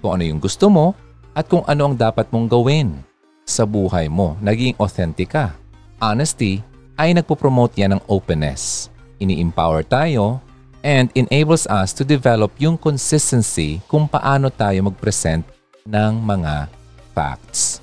Kung 0.00 0.18
ano 0.18 0.24
yung 0.24 0.40
gusto 0.40 0.72
mo 0.72 0.96
at 1.36 1.46
kung 1.46 1.62
ano 1.68 1.92
ang 1.92 1.94
dapat 1.94 2.26
mong 2.32 2.48
gawin 2.48 2.96
sa 3.44 3.68
buhay 3.68 4.08
mo. 4.08 4.34
Naging 4.40 4.74
authentic 4.80 5.36
ka. 5.36 5.52
Honesty 6.00 6.64
ay 6.96 7.12
nagpo-promote 7.12 7.76
yan 7.76 8.00
ng 8.00 8.02
openness. 8.08 8.88
Ini-empower 9.20 9.84
tayo 9.84 10.40
and 10.86 11.10
enables 11.18 11.66
us 11.66 11.90
to 11.90 12.06
develop 12.06 12.54
yung 12.62 12.78
consistency 12.78 13.82
kung 13.90 14.06
paano 14.06 14.54
tayo 14.54 14.86
mag-present 14.86 15.42
ng 15.82 16.22
mga 16.22 16.70
facts. 17.10 17.82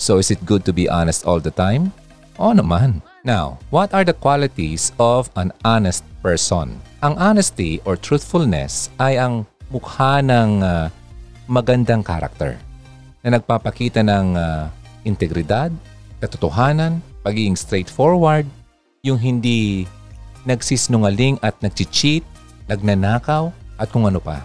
So 0.00 0.16
is 0.16 0.32
it 0.32 0.40
good 0.48 0.64
to 0.64 0.72
be 0.72 0.88
honest 0.88 1.28
all 1.28 1.44
the 1.44 1.52
time? 1.52 1.92
Oo 2.40 2.56
naman. 2.56 3.04
Now, 3.20 3.60
what 3.68 3.92
are 3.92 4.08
the 4.08 4.16
qualities 4.16 4.96
of 4.96 5.28
an 5.36 5.52
honest 5.60 6.00
person? 6.24 6.80
Ang 7.04 7.20
honesty 7.20 7.84
or 7.84 8.00
truthfulness 8.00 8.88
ay 8.96 9.20
ang 9.20 9.44
mukha 9.68 10.24
ng 10.24 10.64
uh, 10.64 10.88
magandang 11.44 12.00
karakter 12.00 12.56
na 13.20 13.36
nagpapakita 13.36 14.00
ng 14.00 14.40
uh, 14.40 14.72
integridad, 15.04 15.68
katotohanan, 16.24 17.04
pagiging 17.20 17.58
straightforward, 17.58 18.48
yung 19.04 19.20
hindi 19.20 19.84
nagsisinungaling 20.48 21.36
at 21.44 21.52
nagchi-cheat 21.60 22.37
nagnanakaw, 22.68 23.50
at 23.78 23.88
kung 23.88 24.04
ano 24.04 24.20
pa. 24.20 24.44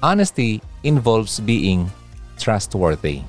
Honesty 0.00 0.58
involves 0.82 1.38
being 1.38 1.86
trustworthy. 2.40 3.20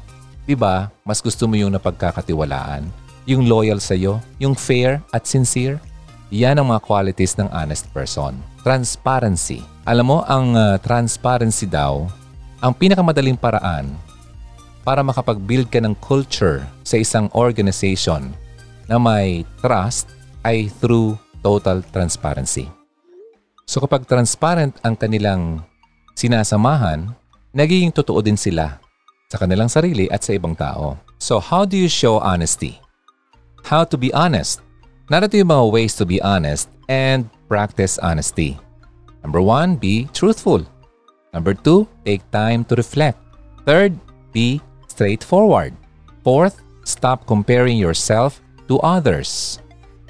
Diba, 0.48 0.90
mas 1.06 1.20
gusto 1.20 1.46
mo 1.46 1.60
yung 1.60 1.76
napagkakatiwalaan, 1.76 2.88
yung 3.30 3.46
loyal 3.46 3.78
sa'yo, 3.78 4.18
yung 4.42 4.58
fair 4.58 5.04
at 5.14 5.28
sincere? 5.30 5.78
Yan 6.32 6.58
ang 6.58 6.72
mga 6.72 6.82
qualities 6.88 7.36
ng 7.36 7.52
honest 7.52 7.92
person. 7.92 8.40
Transparency. 8.64 9.60
Alam 9.84 10.16
mo, 10.16 10.18
ang 10.26 10.56
uh, 10.56 10.80
transparency 10.80 11.68
daw, 11.68 12.08
ang 12.64 12.72
pinakamadaling 12.72 13.36
paraan 13.36 13.92
para 14.82 15.06
makapag-build 15.06 15.70
ka 15.70 15.84
ng 15.84 15.94
culture 16.00 16.64
sa 16.82 16.98
isang 16.98 17.28
organization 17.36 18.32
na 18.90 18.98
may 18.98 19.46
trust 19.62 20.10
ay 20.42 20.72
through 20.82 21.20
total 21.46 21.86
transparency. 21.94 22.81
So 23.66 23.80
kapag 23.82 24.06
transparent 24.06 24.78
ang 24.84 24.98
kanilang 24.98 25.64
sinasamahan, 26.16 27.12
nagiging 27.56 27.92
totoo 27.94 28.20
din 28.20 28.38
sila 28.38 28.80
sa 29.32 29.40
kanilang 29.40 29.72
sarili 29.72 30.12
at 30.12 30.24
sa 30.24 30.36
ibang 30.36 30.54
tao. 30.58 31.00
So 31.22 31.40
how 31.40 31.64
do 31.64 31.80
you 31.80 31.88
show 31.88 32.20
honesty? 32.20 32.82
How 33.64 33.86
to 33.88 33.96
be 33.96 34.12
honest? 34.12 34.60
Narito 35.08 35.36
yung 35.38 35.52
mga 35.52 35.66
ways 35.72 35.94
to 36.00 36.08
be 36.08 36.20
honest 36.24 36.72
and 36.88 37.28
practice 37.52 38.00
honesty. 38.00 38.58
Number 39.24 39.40
one, 39.44 39.78
be 39.78 40.10
truthful. 40.12 40.66
Number 41.32 41.54
two, 41.54 41.88
take 42.04 42.24
time 42.32 42.66
to 42.68 42.76
reflect. 42.76 43.20
Third, 43.64 43.96
be 44.34 44.60
straightforward. 44.88 45.76
Fourth, 46.24 46.60
stop 46.84 47.28
comparing 47.28 47.78
yourself 47.78 48.42
to 48.68 48.80
others. 48.80 49.60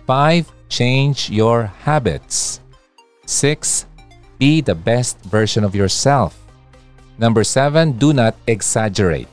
Five, 0.07 0.49
change 0.69 1.29
your 1.29 1.69
habits. 1.83 2.61
6. 3.25 3.85
Be 4.41 4.61
the 4.61 4.73
best 4.73 5.21
version 5.25 5.61
of 5.61 5.77
yourself. 5.77 6.33
Number 7.21 7.45
7. 7.45 7.97
Do 8.01 8.13
not 8.13 8.33
exaggerate 8.49 9.29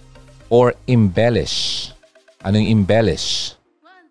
or 0.52 0.76
embellish. 0.88 1.88
Ano 2.44 2.60
yung 2.60 2.84
embellish? 2.84 3.56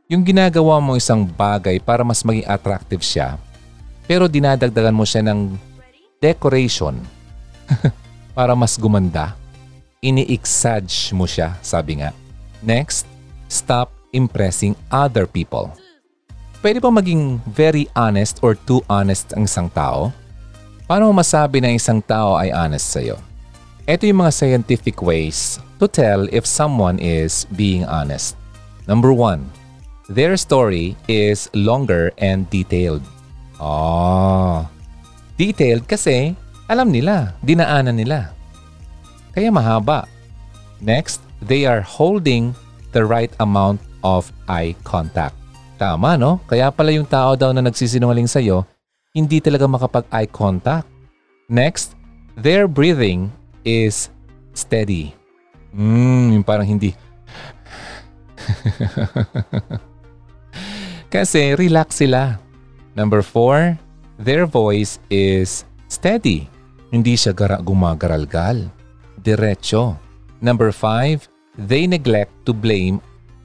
Yung 0.07 0.24
ginagawa 0.24 0.79
mo 0.79 0.96
isang 0.96 1.27
bagay 1.27 1.84
para 1.84 2.01
mas 2.01 2.24
maging 2.24 2.48
attractive 2.48 3.03
siya, 3.03 3.36
pero 4.07 4.31
dinadagdagan 4.31 4.96
mo 4.96 5.03
siya 5.03 5.19
ng 5.19 5.60
decoration 6.24 6.96
para 8.38 8.55
mas 8.55 8.79
gumanda. 8.79 9.36
Ini-exage 10.00 11.12
mo 11.12 11.27
siya, 11.27 11.60
sabi 11.60 12.00
nga. 12.00 12.15
Next, 12.63 13.03
stop 13.51 13.91
impressing 14.15 14.79
other 14.88 15.27
people. 15.27 15.75
Pwede 16.67 16.83
ba 16.83 16.91
maging 16.91 17.39
very 17.47 17.88
honest 17.95 18.43
or 18.43 18.51
too 18.67 18.83
honest 18.91 19.31
ang 19.31 19.47
isang 19.47 19.71
tao? 19.71 20.12
Paano 20.83 21.15
masabi 21.15 21.63
na 21.63 21.71
isang 21.71 22.03
tao 22.03 22.36
ay 22.36 22.51
honest 22.51 22.91
sa'yo? 22.91 23.15
Ito 23.88 24.03
yung 24.03 24.19
mga 24.19 24.36
scientific 24.36 25.00
ways 25.00 25.63
to 25.79 25.88
tell 25.88 26.27
if 26.27 26.43
someone 26.43 27.00
is 27.00 27.47
being 27.55 27.88
honest. 27.88 28.36
Number 28.83 29.15
one, 29.15 29.47
their 30.12 30.36
story 30.36 31.00
is 31.07 31.47
longer 31.55 32.12
and 32.19 32.43
detailed. 32.51 33.07
Oh, 33.63 34.67
detailed 35.39 35.88
kasi 35.88 36.36
alam 36.67 36.91
nila, 36.91 37.31
dinaanan 37.47 37.95
nila. 37.95 38.36
Kaya 39.31 39.55
mahaba. 39.55 40.03
Next, 40.83 41.24
they 41.39 41.63
are 41.63 41.79
holding 41.79 42.59
the 42.91 43.07
right 43.07 43.31
amount 43.39 43.79
of 44.03 44.36
eye 44.51 44.75
contact. 44.83 45.47
Tama, 45.77 46.17
no? 46.17 46.41
Kaya 46.50 46.74
pala 46.74 46.89
yung 46.89 47.05
tao 47.05 47.38
daw 47.38 47.53
na 47.53 47.62
nagsisinungaling 47.62 48.25
sa'yo, 48.25 48.65
hindi 49.13 49.38
talaga 49.38 49.69
makapag-eye 49.69 50.29
contact. 50.34 50.89
Next, 51.46 51.93
their 52.34 52.65
breathing 52.65 53.29
is 53.62 54.10
steady. 54.57 55.13
Hmm, 55.69 56.34
yung 56.34 56.41
parang 56.41 56.65
hindi. 56.65 56.98
Kasi 61.13 61.53
relax 61.53 62.01
sila. 62.01 62.41
Number 62.98 63.22
four, 63.22 63.77
their 64.17 64.50
voice 64.50 64.98
is 65.13 65.62
steady. 65.86 66.50
Hindi 66.89 67.13
siya 67.13 67.38
gara- 67.38 67.62
gumagaralgal. 67.62 68.65
Diretso. 69.22 69.93
Number 70.41 70.74
five, 70.74 71.29
they 71.57 71.86
neglect 71.86 72.34
to 72.50 72.53
blame 72.53 72.98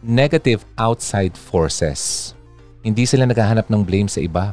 negative 0.03 0.67
outside 0.77 1.39
forces. 1.39 2.35
Hindi 2.83 3.07
sila 3.07 3.25
naghahanap 3.25 3.71
ng 3.71 3.83
blame 3.87 4.11
sa 4.11 4.19
iba. 4.19 4.53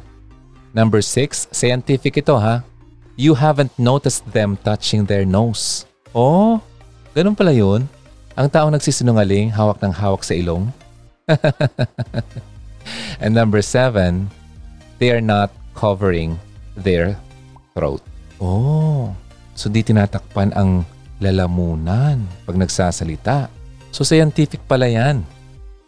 Number 0.72 1.02
six, 1.02 1.50
scientific 1.50 2.22
ito 2.22 2.38
ha. 2.38 2.62
You 3.20 3.36
haven't 3.36 3.74
noticed 3.76 4.24
them 4.32 4.56
touching 4.62 5.04
their 5.04 5.26
nose. 5.26 5.84
Oh, 6.14 6.62
ganun 7.12 7.36
pala 7.36 7.52
yun. 7.52 7.90
Ang 8.40 8.48
taong 8.48 8.72
nagsisinungaling, 8.72 9.52
hawak 9.52 9.82
ng 9.84 9.92
hawak 9.92 10.24
sa 10.24 10.38
ilong. 10.38 10.72
And 13.22 13.36
number 13.36 13.60
seven, 13.60 14.32
they 15.02 15.12
are 15.12 15.20
not 15.20 15.52
covering 15.76 16.40
their 16.78 17.20
throat. 17.76 18.00
Oh, 18.40 19.12
so 19.52 19.68
di 19.68 19.84
tinatakpan 19.84 20.56
ang 20.56 20.88
lalamunan 21.20 22.24
pag 22.48 22.56
nagsasalita. 22.56 23.52
So 23.92 24.08
scientific 24.08 24.64
pala 24.64 24.88
yan. 24.88 25.28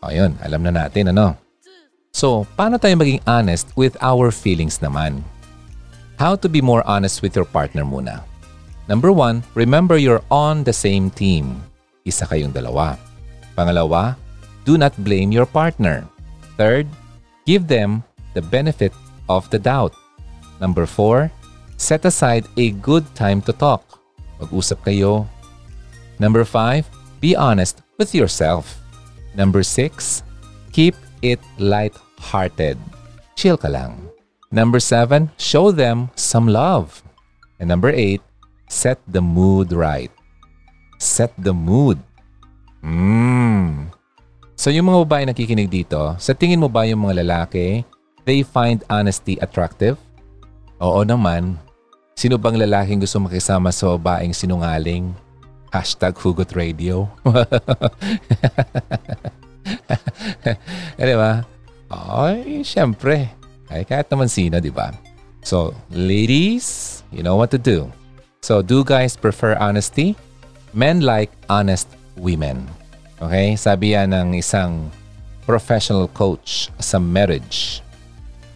Ayun, 0.01 0.33
alam 0.41 0.65
na 0.65 0.73
natin 0.73 1.13
ano. 1.13 1.37
So, 2.09 2.49
paano 2.57 2.81
tayo 2.81 2.97
maging 2.97 3.21
honest 3.29 3.69
with 3.77 3.93
our 4.01 4.33
feelings 4.33 4.81
naman? 4.81 5.21
How 6.17 6.33
to 6.41 6.49
be 6.49 6.57
more 6.57 6.81
honest 6.89 7.21
with 7.21 7.37
your 7.37 7.45
partner 7.45 7.85
muna. 7.85 8.25
Number 8.89 9.13
one, 9.13 9.45
remember 9.53 10.01
you're 10.01 10.25
on 10.33 10.65
the 10.65 10.73
same 10.73 11.13
team. 11.13 11.61
Isa 12.01 12.25
kayong 12.25 12.51
dalawa. 12.51 12.97
Pangalawa, 13.53 14.17
do 14.65 14.73
not 14.73 14.97
blame 15.05 15.29
your 15.29 15.45
partner. 15.45 16.01
Third, 16.57 16.89
give 17.45 17.69
them 17.69 18.01
the 18.33 18.41
benefit 18.41 18.91
of 19.29 19.45
the 19.53 19.61
doubt. 19.61 19.93
Number 20.57 20.89
four, 20.89 21.29
set 21.77 22.05
aside 22.09 22.49
a 22.57 22.73
good 22.81 23.05
time 23.13 23.41
to 23.45 23.53
talk. 23.53 24.01
Mag-usap 24.41 24.81
kayo. 24.81 25.29
Number 26.17 26.41
five, 26.41 26.89
be 27.21 27.37
honest 27.37 27.85
with 28.01 28.17
yourself. 28.17 28.80
Number 29.35 29.63
six, 29.63 30.23
keep 30.75 30.95
it 31.23 31.39
light-hearted. 31.57 32.75
Chill 33.39 33.55
ka 33.55 33.71
lang. 33.71 34.11
Number 34.51 34.83
seven, 34.83 35.31
show 35.39 35.71
them 35.71 36.11
some 36.19 36.51
love. 36.51 36.99
And 37.63 37.71
number 37.71 37.87
eight, 37.93 38.19
set 38.67 38.99
the 39.07 39.23
mood 39.23 39.71
right. 39.71 40.11
Set 40.99 41.31
the 41.39 41.55
mood. 41.55 41.97
Mmm. 42.83 43.87
So 44.59 44.69
yung 44.69 44.91
mga 44.91 44.99
babae 45.07 45.23
nakikinig 45.25 45.71
dito, 45.71 46.13
sa 46.19 46.35
tingin 46.35 46.61
mo 46.61 46.67
ba 46.67 46.85
yung 46.85 47.07
mga 47.07 47.23
lalaki, 47.25 47.81
they 48.27 48.43
find 48.45 48.83
honesty 48.91 49.39
attractive? 49.41 49.97
Oo 50.83 51.01
naman. 51.01 51.57
Sino 52.13 52.37
bang 52.37 52.59
lalaking 52.59 53.01
gusto 53.01 53.17
makisama 53.17 53.73
sa 53.73 53.95
babaeng 53.97 54.35
sinungaling? 54.35 55.15
Hashtag 55.71 56.19
Hugot 56.19 56.51
Radio. 56.51 57.07
eh, 60.99 61.05
di 61.07 61.15
ba? 61.15 61.47
Ay, 61.87 62.59
syempre. 62.67 63.31
Ay, 63.71 63.87
kahit 63.87 64.11
naman 64.11 64.27
sino, 64.27 64.59
di 64.59 64.67
ba? 64.67 64.91
So, 65.47 65.71
ladies, 65.87 66.99
you 67.07 67.23
know 67.23 67.39
what 67.39 67.55
to 67.55 67.57
do. 67.57 67.87
So, 68.43 68.59
do 68.59 68.83
guys 68.83 69.15
prefer 69.15 69.55
honesty? 69.63 70.19
Men 70.75 71.07
like 71.07 71.31
honest 71.47 71.87
women. 72.19 72.67
Okay? 73.23 73.55
Sabi 73.55 73.95
yan 73.95 74.11
ng 74.11 74.35
isang 74.35 74.91
professional 75.47 76.11
coach 76.11 76.67
sa 76.83 76.99
marriage. 76.99 77.79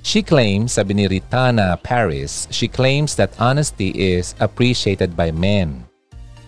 She 0.04 0.20
claims, 0.20 0.76
sabi 0.76 1.00
ni 1.00 1.08
Ritana 1.08 1.80
Paris, 1.80 2.52
she 2.52 2.68
claims 2.68 3.16
that 3.16 3.32
honesty 3.40 3.96
is 3.96 4.36
appreciated 4.44 5.16
by 5.16 5.32
men 5.32 5.88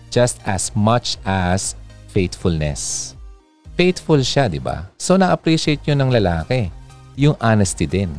just 0.08 0.40
as 0.48 0.72
much 0.74 1.16
as 1.24 1.76
faithfulness 2.08 3.14
faithful 3.78 4.18
siya, 4.18 4.50
di 4.50 4.58
ba? 4.58 4.90
So 4.98 5.14
na-appreciate 5.14 5.86
yun 5.86 6.02
ng 6.02 6.10
lalaki. 6.10 6.74
Yung 7.14 7.38
honesty 7.38 7.86
din. 7.86 8.10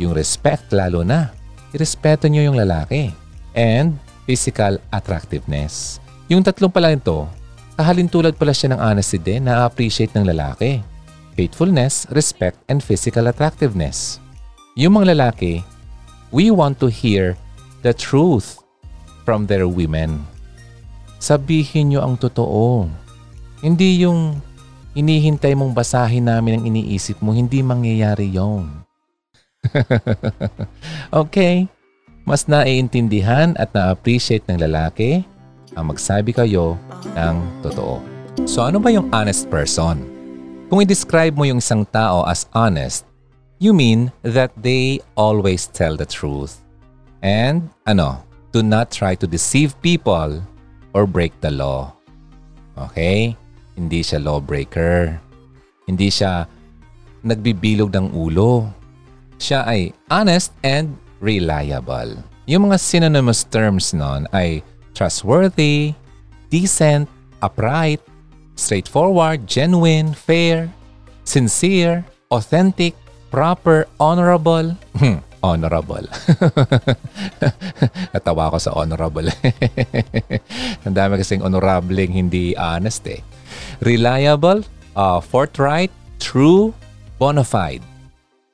Yung 0.00 0.16
respect 0.16 0.72
lalo 0.72 1.04
na. 1.04 1.36
Irespeto 1.76 2.24
nyo 2.32 2.40
yung 2.40 2.56
lalaki. 2.56 3.12
And 3.52 4.00
physical 4.24 4.80
attractiveness. 4.88 6.00
Yung 6.32 6.40
tatlong 6.40 6.72
pala 6.72 6.96
ito, 6.96 7.28
kahalintulad 7.76 8.40
pala 8.40 8.56
siya 8.56 8.72
ng 8.72 8.80
honesty 8.80 9.20
din 9.20 9.44
na 9.44 9.68
appreciate 9.68 10.16
ng 10.16 10.24
lalaki. 10.24 10.80
Faithfulness, 11.36 12.08
respect, 12.16 12.56
and 12.72 12.80
physical 12.80 13.28
attractiveness. 13.28 14.16
Yung 14.80 14.96
mga 14.96 15.12
lalaki, 15.12 15.60
we 16.32 16.48
want 16.48 16.80
to 16.80 16.88
hear 16.88 17.36
the 17.84 17.92
truth 17.92 18.64
from 19.28 19.44
their 19.44 19.68
women. 19.68 20.24
Sabihin 21.16 21.92
nyo 21.94 22.00
ang 22.04 22.20
totoo. 22.20 22.86
Hindi 23.64 24.04
yung 24.04 24.36
Inihintay 24.96 25.52
mong 25.52 25.76
basahin 25.76 26.24
namin 26.24 26.56
ang 26.56 26.64
iniisip 26.72 27.20
mo, 27.20 27.36
hindi 27.36 27.60
mangyayari 27.60 28.32
yon. 28.32 28.80
okay, 31.12 31.68
mas 32.24 32.48
naiintindihan 32.48 33.52
at 33.60 33.76
na-appreciate 33.76 34.48
ng 34.48 34.56
lalaki 34.56 35.20
ang 35.76 35.92
magsabi 35.92 36.32
kayo 36.32 36.80
ng 37.12 37.36
totoo. 37.60 38.00
So 38.48 38.64
ano 38.64 38.80
ba 38.80 38.88
yung 38.88 39.12
honest 39.12 39.52
person? 39.52 40.00
Kung 40.72 40.80
i-describe 40.80 41.36
mo 41.36 41.44
yung 41.44 41.60
isang 41.60 41.84
tao 41.84 42.24
as 42.24 42.48
honest, 42.56 43.04
you 43.60 43.76
mean 43.76 44.08
that 44.24 44.48
they 44.56 45.04
always 45.12 45.68
tell 45.68 45.92
the 45.92 46.08
truth. 46.08 46.64
And 47.20 47.68
ano, 47.84 48.24
do 48.48 48.64
not 48.64 48.88
try 48.88 49.12
to 49.20 49.28
deceive 49.28 49.76
people 49.84 50.40
or 50.96 51.04
break 51.04 51.36
the 51.44 51.52
law. 51.52 51.92
Okay? 52.80 53.36
Hindi 53.76 54.00
siya 54.00 54.24
lawbreaker. 54.24 55.20
Hindi 55.84 56.08
siya 56.08 56.48
nagbibilog 57.20 57.92
ng 57.92 58.16
ulo. 58.16 58.72
Siya 59.36 59.68
ay 59.68 59.92
honest 60.08 60.56
and 60.64 60.96
reliable. 61.20 62.16
Yung 62.48 62.72
mga 62.72 62.80
synonymous 62.80 63.44
terms 63.44 63.92
nun 63.92 64.24
ay 64.32 64.64
trustworthy, 64.96 65.92
decent, 66.48 67.04
upright, 67.44 68.00
straightforward, 68.56 69.44
genuine, 69.44 70.16
fair, 70.16 70.72
sincere, 71.28 72.00
authentic, 72.32 72.96
proper, 73.28 73.84
honorable. 74.00 74.72
Hmm, 74.96 75.20
honorable. 75.54 76.06
Natawa 78.14 78.50
ko 78.50 78.58
sa 78.58 78.74
honorable. 78.74 79.30
Ang 80.86 80.94
dami 80.98 81.22
kasing 81.22 81.46
honorableng 81.46 82.10
hindi 82.10 82.58
honest 82.58 83.06
eh 83.06 83.22
reliable, 83.80 84.64
uh, 84.96 85.20
forthright, 85.20 85.92
true, 86.18 86.72
bona 87.20 87.44
fide, 87.44 87.84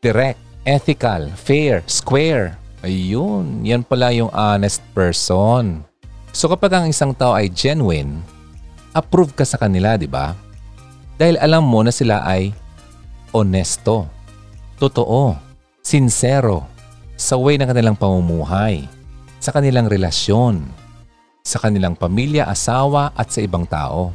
direct, 0.03 0.39
ethical, 0.67 1.31
fair, 1.35 1.83
square. 1.87 2.59
Ayun, 2.83 3.63
yan 3.63 3.87
pala 3.87 4.11
yung 4.11 4.31
honest 4.35 4.83
person. 4.91 5.87
So 6.35 6.51
kapag 6.51 6.75
ang 6.75 6.87
isang 6.91 7.15
tao 7.15 7.37
ay 7.37 7.47
genuine, 7.53 8.19
approve 8.91 9.37
ka 9.39 9.47
sa 9.47 9.61
kanila, 9.61 9.95
di 9.95 10.11
ba? 10.11 10.35
Dahil 11.15 11.39
alam 11.39 11.63
mo 11.63 11.87
na 11.87 11.95
sila 11.95 12.27
ay 12.27 12.51
honesto, 13.31 14.11
totoo, 14.83 15.39
sincero, 15.79 16.67
sa 17.23 17.39
way 17.39 17.55
ng 17.55 17.71
kanilang 17.71 17.95
pamumuhay, 17.95 18.83
sa 19.39 19.55
kanilang 19.55 19.87
relasyon, 19.87 20.67
sa 21.47 21.63
kanilang 21.63 21.95
pamilya, 21.95 22.51
asawa 22.51 23.15
at 23.15 23.31
sa 23.31 23.47
ibang 23.47 23.63
tao. 23.63 24.11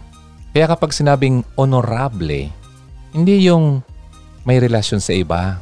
Kaya 0.51 0.67
kapag 0.67 0.91
sinabing 0.91 1.47
honorable, 1.55 2.51
hindi 3.15 3.47
yung 3.47 3.79
may 4.43 4.59
relasyon 4.59 4.99
sa 4.99 5.15
iba. 5.15 5.55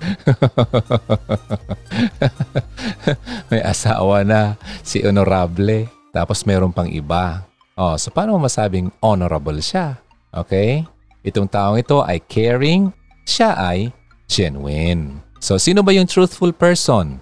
may 3.52 3.64
asawa 3.64 4.20
na 4.20 4.60
si 4.84 5.00
honorable 5.00 5.88
tapos 6.12 6.44
meron 6.44 6.76
pang 6.76 6.92
iba. 6.92 7.48
Oh, 7.72 7.96
so 7.96 8.12
paano 8.12 8.36
masabing 8.36 8.92
honorable 9.00 9.56
siya? 9.64 9.96
Okay? 10.28 10.84
Itong 11.24 11.48
taong 11.48 11.80
ito 11.80 12.04
ay 12.04 12.20
caring, 12.20 12.92
siya 13.24 13.56
ay 13.56 13.96
genuine. 14.28 15.29
So 15.40 15.56
sino 15.56 15.80
ba 15.80 15.96
yung 15.96 16.04
truthful 16.04 16.52
person? 16.52 17.18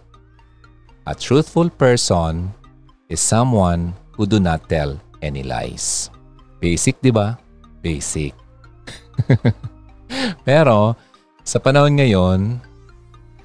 A 1.06 1.14
truthful 1.14 1.70
person 1.70 2.50
is 3.08 3.22
someone 3.22 3.96
who 4.12 4.26
do 4.26 4.42
not 4.42 4.66
tell 4.68 4.98
any 5.22 5.46
lies. 5.46 6.10
Basic, 6.58 6.98
di 7.00 7.14
ba? 7.14 7.38
Basic. 7.80 8.34
Pero, 10.48 10.98
sa 11.46 11.62
panahon 11.62 11.96
ngayon, 11.96 12.60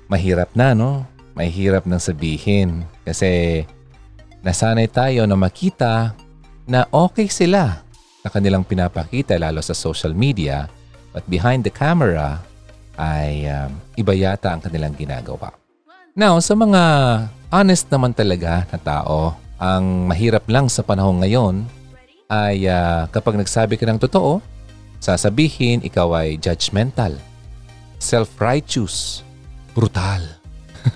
mahirap 0.10 0.52
na, 0.58 0.74
no? 0.74 1.06
Mahirap 1.38 1.86
nang 1.86 2.02
sabihin. 2.02 2.84
Kasi, 3.06 3.64
nasanay 4.44 4.90
tayo 4.90 5.24
na 5.30 5.38
makita 5.38 6.18
na 6.68 6.90
okay 6.92 7.30
sila 7.30 7.86
sa 8.20 8.30
kanilang 8.34 8.66
pinapakita, 8.66 9.38
lalo 9.38 9.62
sa 9.62 9.78
social 9.78 10.12
media. 10.12 10.68
But 11.14 11.30
behind 11.30 11.64
the 11.64 11.72
camera, 11.72 12.42
ay 12.98 13.50
um, 13.50 13.74
iba 13.98 14.14
yata 14.14 14.54
ang 14.54 14.62
kanilang 14.62 14.94
ginagawa. 14.94 15.54
Now, 16.14 16.38
sa 16.42 16.54
mga 16.54 16.82
honest 17.50 17.90
naman 17.90 18.14
talaga 18.14 18.70
na 18.70 18.78
tao, 18.78 19.34
ang 19.58 20.10
mahirap 20.10 20.46
lang 20.46 20.70
sa 20.70 20.86
panahon 20.86 21.22
ngayon 21.22 21.66
ay 22.30 22.70
uh, 22.70 23.10
kapag 23.10 23.38
nagsabi 23.38 23.78
ka 23.78 23.86
ng 23.90 24.02
totoo, 24.02 24.42
sasabihin 25.02 25.82
ikaw 25.86 26.14
ay 26.18 26.38
judgmental, 26.38 27.18
self-righteous, 27.98 29.26
brutal. 29.74 30.22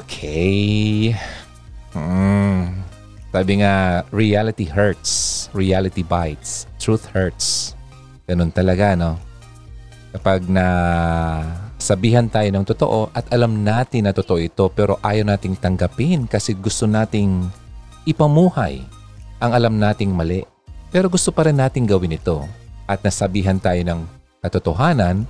okay. 0.00 1.12
Hmm. 1.92 2.86
Sabi 3.36 3.60
nga, 3.60 4.00
reality 4.16 4.64
hurts. 4.64 5.44
Reality 5.52 6.00
bites. 6.00 6.64
Truth 6.80 7.12
hurts. 7.12 7.75
Ganun 8.26 8.50
talaga, 8.50 8.98
no? 8.98 9.14
Kapag 10.10 10.50
na 10.50 10.66
sabihan 11.78 12.26
tayo 12.26 12.50
ng 12.50 12.66
totoo 12.66 13.14
at 13.14 13.30
alam 13.30 13.62
natin 13.62 14.08
na 14.08 14.12
totoo 14.16 14.40
ito 14.40 14.64
pero 14.72 14.96
ayaw 15.04 15.28
nating 15.28 15.60
tanggapin 15.60 16.24
kasi 16.26 16.56
gusto 16.56 16.88
nating 16.88 17.46
ipamuhay 18.08 18.80
ang 19.38 19.52
alam 19.52 19.76
nating 19.76 20.10
mali. 20.10 20.42
pero 20.88 21.12
gusto 21.12 21.28
pa 21.28 21.44
rin 21.44 21.60
natin 21.60 21.84
gawin 21.84 22.16
ito 22.16 22.48
at 22.88 23.04
nasabihan 23.04 23.60
tayo 23.60 23.82
ng 23.84 24.00
katotohanan, 24.40 25.28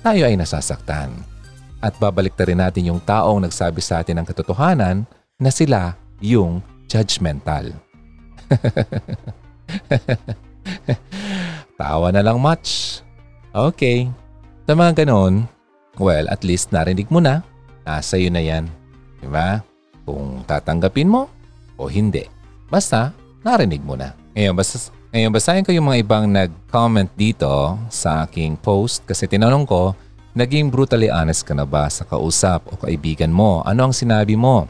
tayo 0.00 0.24
ay 0.24 0.34
nasasaktan. 0.34 1.12
At 1.78 1.94
babalik 2.02 2.34
na 2.34 2.44
rin 2.48 2.58
natin 2.58 2.90
yung 2.90 2.98
taong 2.98 3.46
nagsabi 3.46 3.78
sa 3.78 4.02
atin 4.02 4.18
ng 4.18 4.26
katotohanan 4.26 5.06
na 5.38 5.50
sila 5.54 5.94
yung 6.18 6.58
judgmental. 6.90 7.70
Tawa 11.78 12.10
na 12.10 12.26
lang 12.26 12.42
much. 12.42 12.98
Okay. 13.54 14.10
Sa 14.66 14.74
mga 14.74 15.06
ganon, 15.06 15.46
well, 15.94 16.26
at 16.26 16.42
least 16.42 16.74
narinig 16.74 17.06
mo 17.06 17.22
na. 17.22 17.46
Nasa 17.86 18.18
iyo 18.18 18.34
na 18.34 18.42
yan. 18.42 18.66
Diba? 19.22 19.62
Kung 20.02 20.42
tatanggapin 20.42 21.06
mo 21.06 21.30
o 21.78 21.86
hindi. 21.86 22.26
Basta, 22.66 23.14
narinig 23.46 23.86
mo 23.86 23.94
na. 23.94 24.10
Ngayon, 24.34 24.58
basta, 24.58 24.90
ngayon 25.14 25.30
basahin 25.30 25.62
ko 25.62 25.70
yung 25.70 25.86
mga 25.86 26.02
ibang 26.02 26.26
nag-comment 26.26 27.14
dito 27.14 27.78
sa 27.86 28.26
aking 28.26 28.58
post 28.58 29.06
kasi 29.06 29.30
tinanong 29.30 29.62
ko, 29.62 29.94
naging 30.34 30.74
brutally 30.74 31.06
honest 31.06 31.46
ka 31.46 31.54
na 31.54 31.62
ba 31.62 31.86
sa 31.86 32.02
kausap 32.02 32.74
o 32.74 32.74
kaibigan 32.74 33.30
mo? 33.30 33.62
Ano 33.62 33.86
ang 33.86 33.94
sinabi 33.94 34.34
mo? 34.34 34.66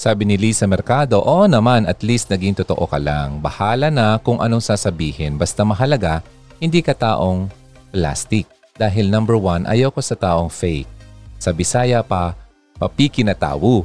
Sabi 0.00 0.24
ni 0.24 0.40
Lisa 0.40 0.64
Mercado, 0.64 1.20
oo 1.20 1.44
naman 1.44 1.84
at 1.84 2.00
least 2.00 2.32
naging 2.32 2.56
totoo 2.56 2.88
ka 2.88 2.96
lang. 2.96 3.36
Bahala 3.36 3.92
na 3.92 4.16
kung 4.16 4.40
anong 4.40 4.64
sasabihin 4.64 5.36
basta 5.36 5.60
mahalaga, 5.60 6.24
hindi 6.56 6.80
ka 6.80 6.96
taong 6.96 7.52
plastic. 7.92 8.48
Dahil 8.80 9.12
number 9.12 9.36
one, 9.36 9.68
ayoko 9.68 10.00
sa 10.00 10.16
taong 10.16 10.48
fake. 10.48 10.88
Sa 11.36 11.52
Bisaya 11.52 12.00
pa, 12.00 12.32
papiki 12.80 13.20
na 13.20 13.36
tawo. 13.36 13.84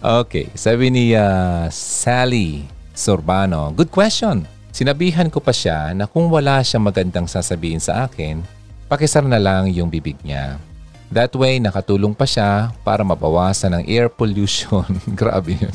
Okay, 0.00 0.48
sabi 0.56 0.88
ni 0.88 1.12
uh, 1.12 1.68
Sally 1.68 2.64
Sorbano, 2.96 3.68
good 3.76 3.92
question. 3.92 4.48
Sinabihan 4.72 5.28
ko 5.28 5.44
pa 5.44 5.52
siya 5.52 5.92
na 5.92 6.08
kung 6.08 6.32
wala 6.32 6.64
siya 6.64 6.80
magandang 6.80 7.28
sasabihin 7.28 7.84
sa 7.84 8.08
akin, 8.08 8.40
pakisar 8.88 9.28
na 9.28 9.36
lang 9.36 9.68
yung 9.68 9.92
bibig 9.92 10.16
niya. 10.24 10.56
That 11.14 11.30
way, 11.38 11.62
nakatulong 11.62 12.10
pa 12.10 12.26
siya 12.26 12.74
para 12.82 13.06
mabawasan 13.06 13.70
ang 13.70 13.84
air 13.86 14.10
pollution. 14.10 14.82
Grabe 15.14 15.54
yun. 15.54 15.70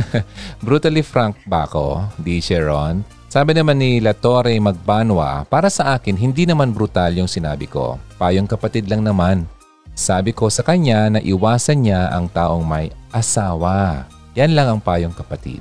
Brutally 0.64 1.04
frank 1.04 1.36
ba 1.44 1.68
ako, 1.68 2.08
di 2.16 2.40
Sharon? 2.40 3.04
Sabi 3.28 3.52
naman 3.52 3.76
ni 3.76 4.00
Latore 4.00 4.56
Magbanwa, 4.56 5.44
para 5.52 5.68
sa 5.68 6.00
akin, 6.00 6.16
hindi 6.16 6.48
naman 6.48 6.72
brutal 6.72 7.12
yung 7.12 7.28
sinabi 7.28 7.68
ko. 7.68 8.00
Payong 8.16 8.48
kapatid 8.48 8.88
lang 8.88 9.04
naman. 9.04 9.44
Sabi 9.92 10.32
ko 10.32 10.48
sa 10.48 10.64
kanya 10.64 11.12
na 11.12 11.20
iwasan 11.20 11.84
niya 11.84 12.08
ang 12.16 12.32
taong 12.32 12.64
may 12.64 12.88
asawa. 13.12 14.08
Yan 14.32 14.56
lang 14.56 14.64
ang 14.64 14.80
payong 14.80 15.12
kapatid. 15.12 15.60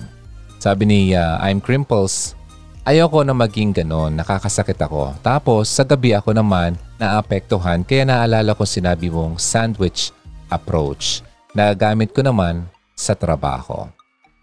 Sabi 0.63 0.87
ni 0.87 0.99
uh, 1.11 1.35
I'm 1.43 1.59
Crimples, 1.59 2.39
Ayoko 2.87 3.21
na 3.27 3.35
maging 3.35 3.75
ganon, 3.75 4.15
nakakasakit 4.15 4.79
ako. 4.79 5.11
Tapos 5.19 5.67
sa 5.67 5.83
gabi 5.83 6.15
ako 6.15 6.31
naman 6.31 6.79
naapektuhan 6.99 7.87
kaya 7.87 8.03
naalala 8.03 8.51
ko 8.53 8.67
sinabi 8.67 9.07
mong 9.07 9.39
sandwich 9.39 10.11
approach 10.51 11.23
na 11.55 11.71
gamit 11.73 12.11
ko 12.11 12.21
naman 12.21 12.67
sa 12.93 13.15
trabaho. 13.15 13.87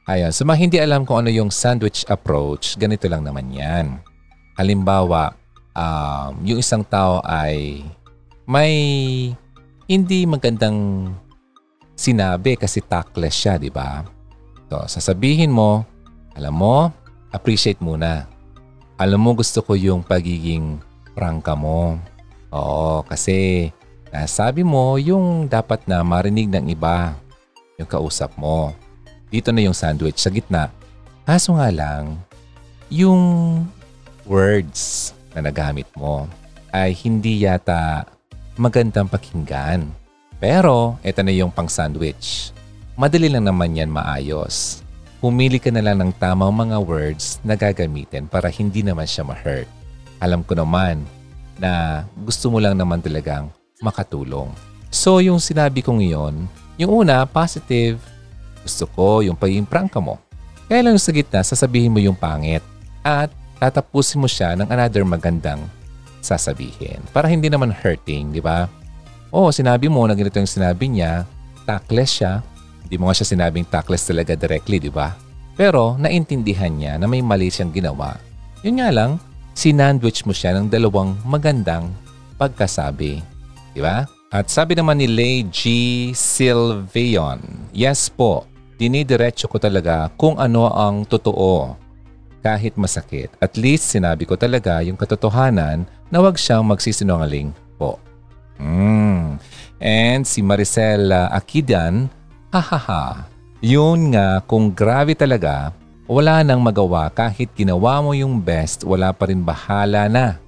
Ayan, 0.09 0.33
so 0.33 0.47
mga 0.49 0.59
hindi 0.59 0.79
alam 0.81 1.05
kung 1.05 1.21
ano 1.21 1.31
yung 1.31 1.53
sandwich 1.53 2.07
approach, 2.09 2.79
ganito 2.81 3.05
lang 3.11 3.27
naman 3.27 3.53
yan. 3.53 4.01
Halimbawa, 4.57 5.37
um, 5.77 6.33
yung 6.47 6.63
isang 6.63 6.87
tao 6.87 7.21
ay 7.27 7.85
may 8.49 8.73
hindi 9.91 10.25
magandang 10.25 11.11
sinabi 11.99 12.57
kasi 12.57 12.81
tactless 12.81 13.35
siya, 13.35 13.59
di 13.59 13.69
ba? 13.69 14.07
So, 14.71 14.87
sasabihin 14.87 15.51
mo, 15.51 15.83
alam 16.35 16.55
mo, 16.55 16.91
appreciate 17.35 17.79
muna. 17.83 18.27
Alam 18.97 19.21
mo 19.21 19.31
gusto 19.37 19.61
ko 19.61 19.77
yung 19.77 20.07
pagiging 20.07 20.81
prangka 21.13 21.55
mo. 21.59 22.01
Oo, 22.57 23.05
kasi 23.05 23.69
sabi 24.25 24.65
mo 24.65 24.97
yung 24.97 25.45
dapat 25.45 25.85
na 25.85 26.01
marinig 26.01 26.49
ng 26.49 26.73
iba, 26.73 27.13
yung 27.77 27.85
kausap 27.85 28.33
mo. 28.41 28.73
Dito 29.29 29.53
na 29.53 29.61
yung 29.61 29.77
sandwich 29.77 30.17
sa 30.17 30.33
gitna. 30.33 30.73
Kaso 31.29 31.61
nga 31.61 31.69
lang, 31.69 32.17
yung 32.89 33.21
words 34.25 35.13
na 35.37 35.45
nagamit 35.45 35.91
mo 35.93 36.25
ay 36.73 36.97
hindi 36.97 37.45
yata 37.45 38.09
magandang 38.57 39.11
pakinggan. 39.13 39.85
Pero, 40.41 40.97
ito 41.05 41.21
na 41.21 41.33
yung 41.37 41.53
pang 41.53 41.69
sandwich. 41.69 42.57
Madali 42.97 43.29
lang 43.29 43.45
naman 43.45 43.77
yan 43.77 43.93
maayos 43.93 44.87
pumili 45.27 45.57
ka 45.57 45.73
na 45.73 45.83
lang 45.83 45.99
ng 45.99 46.13
tamang 46.23 46.53
mga 46.53 46.77
words 46.87 47.41
na 47.43 47.57
gagamitin 47.57 48.29
para 48.29 48.53
hindi 48.53 48.85
naman 48.85 49.09
siya 49.09 49.25
ma-hurt. 49.25 49.69
Alam 50.21 50.45
ko 50.47 50.55
naman 50.55 51.03
na 51.57 52.05
gusto 52.25 52.53
mo 52.53 52.61
lang 52.61 52.77
naman 52.77 53.01
talagang 53.01 53.49
makatulong. 53.81 54.53
So 54.93 55.21
yung 55.21 55.41
sinabi 55.41 55.85
kong 55.85 56.01
iyon, 56.01 56.49
yung 56.77 56.93
una, 57.05 57.25
positive. 57.25 58.01
Gusto 58.61 58.85
ko 58.93 59.25
yung 59.25 59.37
pagiging 59.37 59.69
prangka 59.69 60.01
mo. 60.01 60.21
Kaya 60.67 60.83
lang 60.83 60.99
sa 60.99 61.15
gitna, 61.15 61.41
sasabihin 61.41 61.95
mo 61.95 62.03
yung 62.03 62.19
pangit. 62.19 62.65
At 63.07 63.31
tatapusin 63.63 64.21
mo 64.21 64.29
siya 64.29 64.59
ng 64.59 64.69
another 64.69 65.07
magandang 65.07 65.63
sasabihin. 66.21 67.01
Para 67.15 67.31
hindi 67.31 67.47
naman 67.47 67.71
hurting, 67.71 68.35
di 68.35 68.43
ba? 68.43 68.67
Oo, 69.31 69.55
sinabi 69.55 69.87
mo 69.87 70.03
na 70.05 70.19
ganito 70.19 70.43
yung 70.43 70.51
sinabi 70.51 70.91
niya, 70.91 71.23
tactless 71.65 72.19
siya, 72.19 72.43
hindi 72.83 72.97
mo 72.99 73.09
nga 73.11 73.17
siya 73.23 73.31
sinabing 73.31 73.67
tactless 73.67 74.07
talaga 74.07 74.35
directly, 74.35 74.83
di 74.83 74.91
ba? 74.91 75.15
Pero 75.55 75.97
naintindihan 75.97 76.71
niya 76.71 76.99
na 77.01 77.07
may 77.09 77.23
mali 77.25 77.49
siyang 77.49 77.73
ginawa. 77.73 78.19
Yun 78.67 78.83
nga 78.83 78.91
lang, 78.93 79.23
sinandwich 79.57 80.29
mo 80.29 80.37
siya 80.37 80.53
ng 80.61 80.69
dalawang 80.69 81.17
magandang 81.25 81.89
pagkasabi. 82.37 83.25
Di 83.73 83.81
ba? 83.81 84.05
At 84.29 84.53
sabi 84.53 84.77
naman 84.77 85.01
ni 85.01 85.09
Lay 85.09 85.49
G. 85.49 85.61
Silveon, 86.13 87.73
Yes 87.73 88.13
po, 88.13 88.45
dinidiretso 88.77 89.49
ko 89.49 89.57
talaga 89.57 90.13
kung 90.21 90.37
ano 90.37 90.69
ang 90.69 91.09
totoo. 91.09 91.73
Kahit 92.45 92.77
masakit, 92.77 93.33
at 93.41 93.57
least 93.57 93.89
sinabi 93.89 94.29
ko 94.29 94.37
talaga 94.37 94.85
yung 94.85 95.01
katotohanan 95.01 95.89
na 96.13 96.19
wag 96.21 96.37
siyang 96.37 96.69
magsisinungaling 96.69 97.51
po. 97.81 97.97
Mm. 98.61 99.41
And 99.81 100.23
si 100.29 100.45
Maricel 100.45 101.11
Akidan, 101.33 102.13
Hahaha. 102.53 103.27
Yun 103.65 104.15
nga, 104.15 104.45
kung 104.45 104.71
grabe 104.71 105.17
talaga, 105.17 105.73
wala 106.07 106.47
nang 106.47 106.63
magawa 106.63 107.11
kahit 107.11 107.51
ginawa 107.59 107.99
mo 107.99 108.15
yung 108.15 108.39
best, 108.39 108.87
wala 108.87 109.11
pa 109.11 109.27
rin 109.27 109.43
bahala 109.43 110.07
na. 110.07 110.39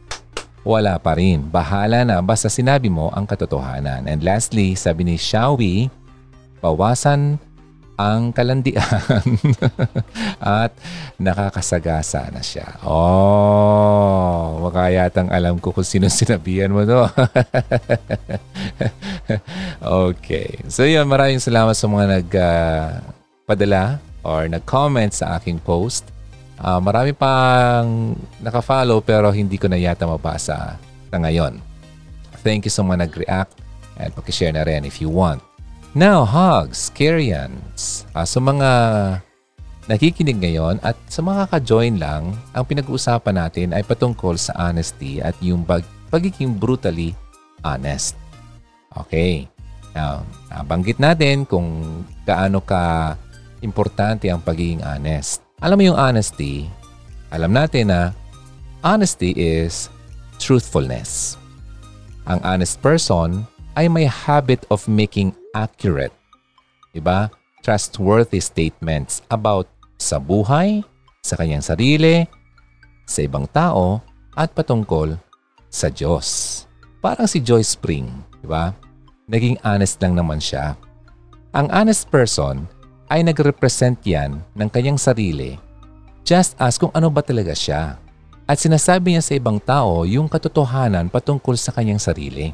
Wala 0.62 0.94
pa 1.02 1.18
rin. 1.18 1.42
Bahala 1.50 2.06
na 2.06 2.22
basta 2.22 2.46
sinabi 2.46 2.86
mo 2.86 3.10
ang 3.10 3.26
katotohanan. 3.26 4.06
And 4.06 4.22
lastly, 4.22 4.78
sabi 4.78 5.06
ni 5.06 5.18
Xiaowi, 5.18 5.90
bawasan 6.62 7.42
ang 7.98 8.30
kalandian 8.30 8.78
at 10.62 10.70
nakakasagasa 11.18 12.30
na 12.30 12.38
siya. 12.38 12.78
Oh, 12.86 14.70
makayatang 14.70 15.34
alam 15.34 15.58
ko 15.58 15.74
kung 15.74 15.82
sino 15.82 16.06
sinabihan 16.06 16.70
mo 16.70 16.86
to. 16.86 17.02
okay. 20.14 20.62
So 20.70 20.86
yun, 20.86 21.10
maraming 21.10 21.42
salamat 21.42 21.74
sa 21.74 21.90
mga 21.90 22.22
nagpadala 22.22 23.98
uh, 23.98 24.07
or 24.22 24.46
nag-comment 24.50 25.14
sa 25.14 25.38
aking 25.38 25.58
post. 25.62 26.08
Uh, 26.58 26.82
marami 26.82 27.14
pang 27.14 28.18
naka-follow 28.42 28.98
pero 28.98 29.30
hindi 29.30 29.54
ko 29.54 29.70
na 29.70 29.78
yata 29.78 30.06
mabasa 30.06 30.74
na 31.14 31.18
ngayon. 31.22 31.62
Thank 32.42 32.66
you 32.66 32.72
sa 32.72 32.82
mga 32.82 33.06
nag-react 33.06 33.54
and 33.98 34.10
pakishare 34.14 34.54
na 34.54 34.66
rin 34.66 34.82
if 34.82 34.98
you 34.98 35.10
want. 35.10 35.42
Now, 35.94 36.22
hugs, 36.26 36.90
Karians. 36.94 38.06
Uh, 38.14 38.26
sa 38.26 38.38
mga 38.38 38.70
nakikinig 39.88 40.36
ngayon 40.36 40.78
at 40.84 40.94
sa 41.08 41.24
mga 41.24 41.48
ka-join 41.48 41.96
lang, 41.96 42.36
ang 42.52 42.64
pinag-uusapan 42.68 43.34
natin 43.34 43.68
ay 43.72 43.82
patungkol 43.82 44.36
sa 44.36 44.52
honesty 44.54 45.18
at 45.24 45.34
yung 45.40 45.64
pag 45.64 45.82
pagiging 46.12 46.56
brutally 46.56 47.16
honest. 47.64 48.16
Okay. 48.92 49.48
Now, 49.96 50.22
banggit 50.68 51.00
natin 51.00 51.48
kung 51.48 52.00
gaano 52.22 52.60
ka 52.62 53.16
importante 53.60 54.30
ang 54.30 54.42
pagiging 54.42 54.82
honest. 54.84 55.42
Alam 55.58 55.76
mo 55.78 55.84
yung 55.90 55.98
honesty, 55.98 56.70
alam 57.34 57.50
natin 57.50 57.90
na 57.90 58.14
honesty 58.82 59.34
is 59.34 59.90
truthfulness. 60.38 61.34
Ang 62.30 62.38
honest 62.46 62.78
person 62.78 63.42
ay 63.74 63.90
may 63.90 64.06
habit 64.06 64.62
of 64.70 64.86
making 64.86 65.34
accurate, 65.54 66.14
diba? 66.94 67.32
trustworthy 67.62 68.40
statements 68.40 69.20
about 69.28 69.68
sa 69.98 70.16
buhay, 70.16 70.80
sa 71.20 71.36
kanyang 71.36 71.60
sarili, 71.60 72.24
sa 73.04 73.20
ibang 73.26 73.44
tao, 73.50 74.00
at 74.38 74.54
patungkol 74.54 75.18
sa 75.68 75.90
Diyos. 75.90 76.64
Parang 77.02 77.26
si 77.26 77.42
Joyce 77.42 77.76
Spring, 77.76 78.08
di 78.40 78.48
ba? 78.48 78.72
Naging 79.28 79.60
honest 79.66 80.00
lang 80.00 80.16
naman 80.16 80.40
siya. 80.40 80.78
Ang 81.52 81.68
honest 81.74 82.08
person 82.08 82.64
ay 83.08 83.24
nagrepresent 83.24 84.00
yan 84.04 84.40
ng 84.56 84.68
kanyang 84.68 85.00
sarili 85.00 85.56
just 86.28 86.52
ask 86.60 86.76
kung 86.76 86.92
ano 86.92 87.08
ba 87.08 87.24
talaga 87.24 87.56
siya. 87.56 87.96
At 88.44 88.60
sinasabi 88.60 89.16
niya 89.16 89.24
sa 89.24 89.32
ibang 89.32 89.56
tao 89.56 90.04
yung 90.04 90.28
katotohanan 90.28 91.08
patungkol 91.08 91.56
sa 91.56 91.72
kanyang 91.72 91.96
sarili. 91.96 92.52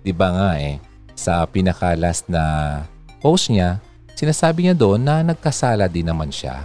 Di 0.00 0.08
ba 0.08 0.32
nga 0.32 0.50
eh, 0.56 0.80
sa 1.12 1.44
pinaka-last 1.44 2.32
na 2.32 2.80
post 3.20 3.52
niya, 3.52 3.76
sinasabi 4.16 4.64
niya 4.64 4.74
doon 4.76 5.04
na 5.04 5.20
nagkasala 5.20 5.84
din 5.84 6.08
naman 6.08 6.32
siya. 6.32 6.64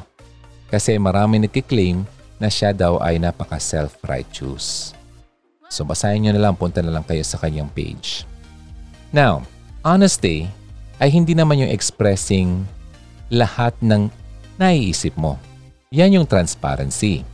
Kasi 0.72 0.96
marami 0.96 1.44
nagkiklaim 1.44 2.08
na 2.40 2.48
siya 2.48 2.72
daw 2.72 3.04
ay 3.04 3.20
napaka 3.20 3.60
self-righteous. 3.60 4.96
So 5.68 5.84
basahin 5.84 6.24
niyo 6.24 6.32
na 6.40 6.48
lang, 6.48 6.56
punta 6.56 6.80
na 6.80 6.92
lang 6.92 7.04
kayo 7.04 7.24
sa 7.24 7.36
kanyang 7.36 7.68
page. 7.72 8.24
Now, 9.12 9.44
honesty 9.84 10.48
ay 11.04 11.12
hindi 11.12 11.36
naman 11.36 11.64
yung 11.64 11.72
expressing 11.72 12.64
lahat 13.30 13.74
ng 13.82 14.10
naiisip 14.58 15.16
mo. 15.16 15.38
Yan 15.90 16.14
yung 16.14 16.28
transparency. 16.30 17.26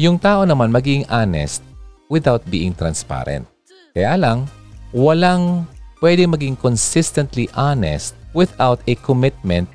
Yung 0.00 0.16
tao 0.16 0.48
naman 0.48 0.72
maging 0.72 1.04
honest 1.12 1.60
without 2.08 2.40
being 2.48 2.72
transparent. 2.72 3.44
Kaya 3.92 4.16
lang, 4.16 4.48
walang 4.92 5.68
pwede 6.00 6.24
maging 6.24 6.56
consistently 6.56 7.48
honest 7.52 8.16
without 8.32 8.80
a 8.88 8.96
commitment 9.04 9.68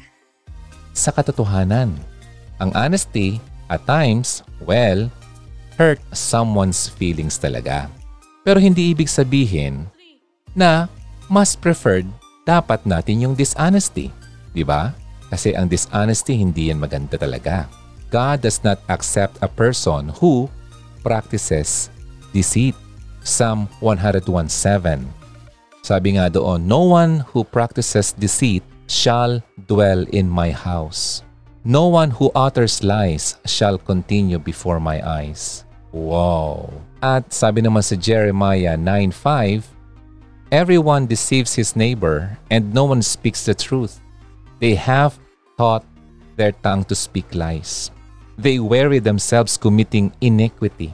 sa 0.97 1.13
katotohanan. 1.13 1.93
Ang 2.57 2.73
honesty, 2.73 3.37
at 3.69 3.83
times, 3.85 4.41
well, 4.63 5.11
hurt 5.77 6.01
someone's 6.15 6.89
feelings 6.89 7.37
talaga. 7.37 7.91
Pero 8.41 8.57
hindi 8.57 8.95
ibig 8.95 9.11
sabihin 9.11 9.85
na 10.57 10.89
mas 11.27 11.53
preferred 11.53 12.07
dapat 12.47 12.81
natin 12.87 13.27
yung 13.27 13.35
dishonesty. 13.35 14.09
Di 14.55 14.63
ba? 14.63 14.95
Kasi 15.27 15.51
ang 15.55 15.67
dishonesty 15.67 16.39
hindi 16.39 16.71
yan 16.71 16.79
maganda 16.79 17.19
talaga. 17.19 17.67
God 18.07 18.39
does 18.39 18.63
not 18.63 18.79
accept 18.87 19.35
a 19.43 19.51
person 19.51 20.15
who 20.19 20.47
practices 21.03 21.91
deceit. 22.31 22.75
Psalm 23.27 23.67
101.7 23.83 25.03
Sabi 25.83 26.15
nga 26.15 26.31
doon, 26.31 26.63
No 26.63 26.95
one 26.95 27.27
who 27.31 27.43
practices 27.43 28.15
deceit 28.15 28.63
shall 28.87 29.43
dwell 29.67 30.07
in 30.15 30.31
my 30.31 30.51
house. 30.55 31.27
No 31.67 31.91
one 31.91 32.15
who 32.15 32.31
utters 32.31 32.79
lies 32.83 33.35
shall 33.43 33.75
continue 33.75 34.39
before 34.39 34.79
my 34.79 35.03
eyes. 35.03 35.67
Wow! 35.91 36.71
At 37.03 37.35
sabi 37.35 37.59
naman 37.63 37.83
sa 37.83 37.99
Jeremiah 37.99 38.79
9.5, 38.79 39.67
Everyone 40.47 41.03
deceives 41.03 41.59
his 41.59 41.75
neighbor 41.75 42.39
and 42.47 42.71
no 42.71 42.87
one 42.87 43.03
speaks 43.03 43.43
the 43.43 43.51
truth. 43.51 43.99
They 44.59 44.75
have 44.75 45.17
taught 45.57 45.85
their 46.35 46.53
tongue 46.65 46.85
to 46.89 46.95
speak 46.97 47.33
lies 47.33 47.91
they 48.37 48.61
weary 48.61 49.01
themselves 49.01 49.57
committing 49.57 50.13
iniquity. 50.21 50.93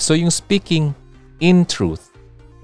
So 0.00 0.16
yung 0.16 0.32
speaking 0.32 0.96
in 1.44 1.68
truth 1.68 2.08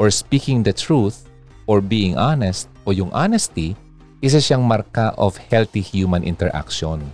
or 0.00 0.08
speaking 0.08 0.64
the 0.64 0.72
truth 0.72 1.28
or 1.68 1.84
being 1.84 2.16
honest 2.16 2.72
o 2.88 2.96
yung 2.96 3.12
honesty, 3.12 3.76
isa 4.24 4.40
siyang 4.40 4.64
marka 4.64 5.12
of 5.20 5.36
healthy 5.36 5.84
human 5.84 6.24
interaction. 6.24 7.04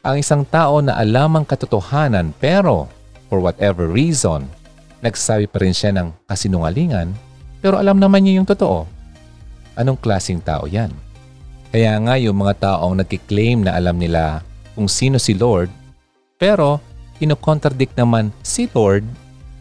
Ang 0.00 0.24
isang 0.24 0.48
tao 0.48 0.80
na 0.80 0.96
alam 0.96 1.36
ang 1.36 1.44
katotohanan 1.44 2.32
pero 2.40 2.88
for 3.28 3.36
whatever 3.36 3.84
reason, 3.84 4.48
nagsabi 5.04 5.44
pa 5.44 5.60
rin 5.60 5.76
siya 5.76 5.92
ng 5.92 6.08
kasinungalingan 6.24 7.12
pero 7.60 7.76
alam 7.76 8.00
naman 8.00 8.24
niya 8.24 8.40
yung 8.40 8.48
totoo. 8.48 8.88
Anong 9.76 10.00
klasing 10.00 10.40
tao 10.40 10.64
yan? 10.64 10.88
Kaya 11.74 11.98
nga 12.02 12.14
yung 12.16 12.36
mga 12.40 12.54
taong 12.62 13.02
nagkiklaim 13.02 13.66
na 13.66 13.74
alam 13.74 13.98
nila 13.98 14.42
kung 14.76 14.86
sino 14.86 15.16
si 15.16 15.34
Lord 15.34 15.68
pero 16.36 16.78
kinocontradict 17.16 17.96
naman 17.96 18.28
si 18.44 18.68
Lord 18.70 19.04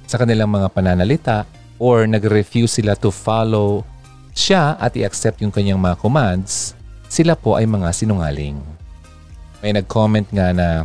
sa 0.05 0.19
kanilang 0.19 0.51
mga 0.51 0.67
pananalita 0.75 1.47
or 1.79 2.03
nag-refuse 2.05 2.79
sila 2.79 2.95
to 2.95 3.09
follow 3.11 3.83
siya 4.35 4.75
at 4.75 4.91
i-accept 4.99 5.39
yung 5.39 5.51
kanyang 5.51 5.79
mga 5.79 5.95
commands, 5.95 6.75
sila 7.07 7.39
po 7.39 7.55
ay 7.55 7.63
mga 7.63 7.87
sinungaling. 7.95 8.59
May 9.63 9.71
nag-comment 9.71 10.27
nga 10.35 10.51
na 10.51 10.83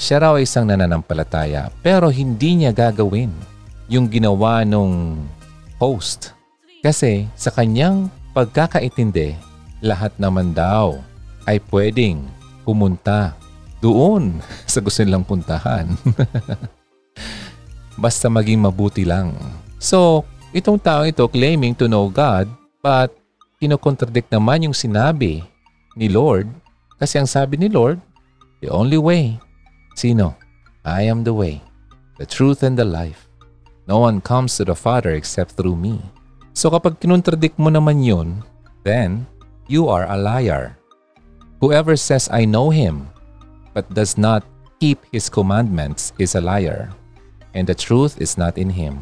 siya 0.00 0.24
raw 0.24 0.40
ay 0.40 0.48
isang 0.48 0.66
nananampalataya 0.66 1.68
pero 1.84 2.08
hindi 2.08 2.64
niya 2.64 2.72
gagawin 2.72 3.30
yung 3.92 4.08
ginawa 4.08 4.64
nung 4.64 5.20
host. 5.76 6.32
Kasi 6.80 7.28
sa 7.36 7.52
kanyang 7.52 8.08
pagkakaintindi, 8.32 9.36
lahat 9.82 10.14
naman 10.16 10.54
daw 10.54 11.02
ay 11.50 11.58
pwedeng 11.74 12.30
pumunta 12.62 13.34
doon 13.82 14.38
sa 14.70 14.78
gusto 14.78 15.02
nilang 15.02 15.26
puntahan. 15.26 15.90
Basta 18.02 18.30
maging 18.30 18.62
mabuti 18.62 19.04
lang. 19.04 19.34
So, 19.76 20.24
itong 20.54 20.80
tao 20.80 21.02
ito 21.04 21.26
claiming 21.26 21.74
to 21.74 21.90
know 21.90 22.06
God 22.08 22.46
but 22.80 23.10
kinokontradict 23.58 24.30
naman 24.30 24.70
yung 24.70 24.76
sinabi 24.76 25.42
ni 25.98 26.06
Lord 26.08 26.48
kasi 27.02 27.18
ang 27.18 27.26
sabi 27.26 27.58
ni 27.58 27.66
Lord, 27.66 27.98
the 28.62 28.70
only 28.70 28.94
way. 28.94 29.34
Sino? 29.98 30.38
I 30.86 31.10
am 31.10 31.26
the 31.26 31.34
way, 31.34 31.58
the 32.22 32.26
truth 32.26 32.62
and 32.62 32.78
the 32.78 32.86
life. 32.86 33.26
No 33.90 33.98
one 33.98 34.22
comes 34.22 34.54
to 34.58 34.62
the 34.62 34.78
Father 34.78 35.10
except 35.10 35.58
through 35.58 35.74
me. 35.74 35.98
So 36.54 36.70
kapag 36.70 37.02
kinontradict 37.02 37.58
mo 37.58 37.74
naman 37.74 38.06
yun, 38.06 38.46
then 38.86 39.26
you 39.68 39.88
are 39.88 40.06
a 40.06 40.16
liar. 40.16 40.78
Whoever 41.60 41.94
says 41.94 42.28
I 42.32 42.44
know 42.44 42.70
Him 42.70 43.12
but 43.72 43.88
does 43.92 44.16
not 44.16 44.44
keep 44.82 44.98
his 45.14 45.30
commandments 45.30 46.10
is 46.18 46.34
a 46.34 46.42
liar, 46.42 46.90
and 47.54 47.70
the 47.70 47.78
truth 47.78 48.18
is 48.18 48.34
not 48.34 48.58
in 48.58 48.66
him. 48.66 48.98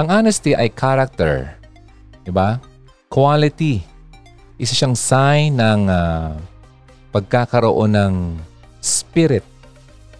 Ang 0.00 0.08
honesty 0.08 0.56
ay 0.56 0.72
character. 0.72 1.52
Diba? 2.24 2.56
Quality. 3.12 3.84
Isa 4.56 4.72
siyang 4.72 4.96
sign 4.96 5.60
ng 5.60 5.92
uh, 5.92 6.32
pagkakaroon 7.12 7.92
ng 7.92 8.14
spirit, 8.80 9.44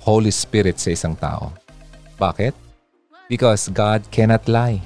Holy 0.05 0.29
Spirit 0.29 0.77
sa 0.77 0.93
isang 0.93 1.17
tao. 1.17 1.49
Bakit? 2.21 2.53
Because 3.25 3.73
God 3.73 4.05
cannot 4.13 4.45
lie. 4.53 4.85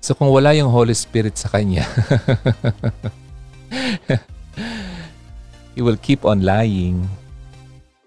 So 0.00 0.16
kung 0.16 0.32
wala 0.32 0.56
yung 0.56 0.72
Holy 0.72 0.96
Spirit 0.96 1.36
sa 1.36 1.52
kanya, 1.52 1.84
he 5.74 5.80
will 5.82 5.98
keep 5.98 6.24
on 6.24 6.44
lying 6.44 7.08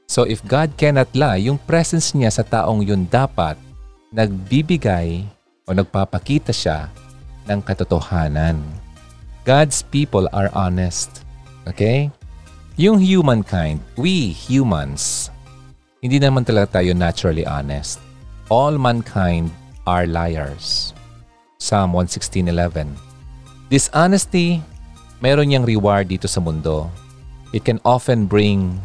So 0.07 0.23
if 0.23 0.39
God 0.47 0.71
cannot 0.79 1.11
lie, 1.11 1.43
yung 1.43 1.59
presence 1.59 2.15
niya 2.15 2.31
sa 2.31 2.43
taong 2.47 2.79
yun 2.79 3.03
dapat 3.11 3.59
nagbibigay 4.15 5.27
o 5.67 5.75
nagpapakita 5.75 6.55
siya 6.55 6.87
ng 7.43 7.59
katotohanan. 7.59 8.55
God's 9.43 9.83
people 9.83 10.31
are 10.31 10.47
honest. 10.55 11.27
Okay? 11.67 12.07
Yung 12.79 13.03
humankind, 13.03 13.83
we 13.99 14.31
humans, 14.31 15.27
hindi 15.99 16.23
naman 16.23 16.47
talaga 16.47 16.79
tayo 16.79 16.95
naturally 16.95 17.43
honest. 17.43 17.99
All 18.47 18.79
mankind 18.79 19.51
are 19.83 20.07
liars. 20.07 20.95
Psalm 21.59 21.91
116.11 21.91 22.95
Dishonesty, 23.67 24.63
meron 25.19 25.49
niyang 25.49 25.65
reward 25.65 26.09
dito 26.09 26.29
sa 26.29 26.41
mundo. 26.41 26.89
It 27.55 27.63
can 27.63 27.81
often 27.87 28.27
bring 28.27 28.75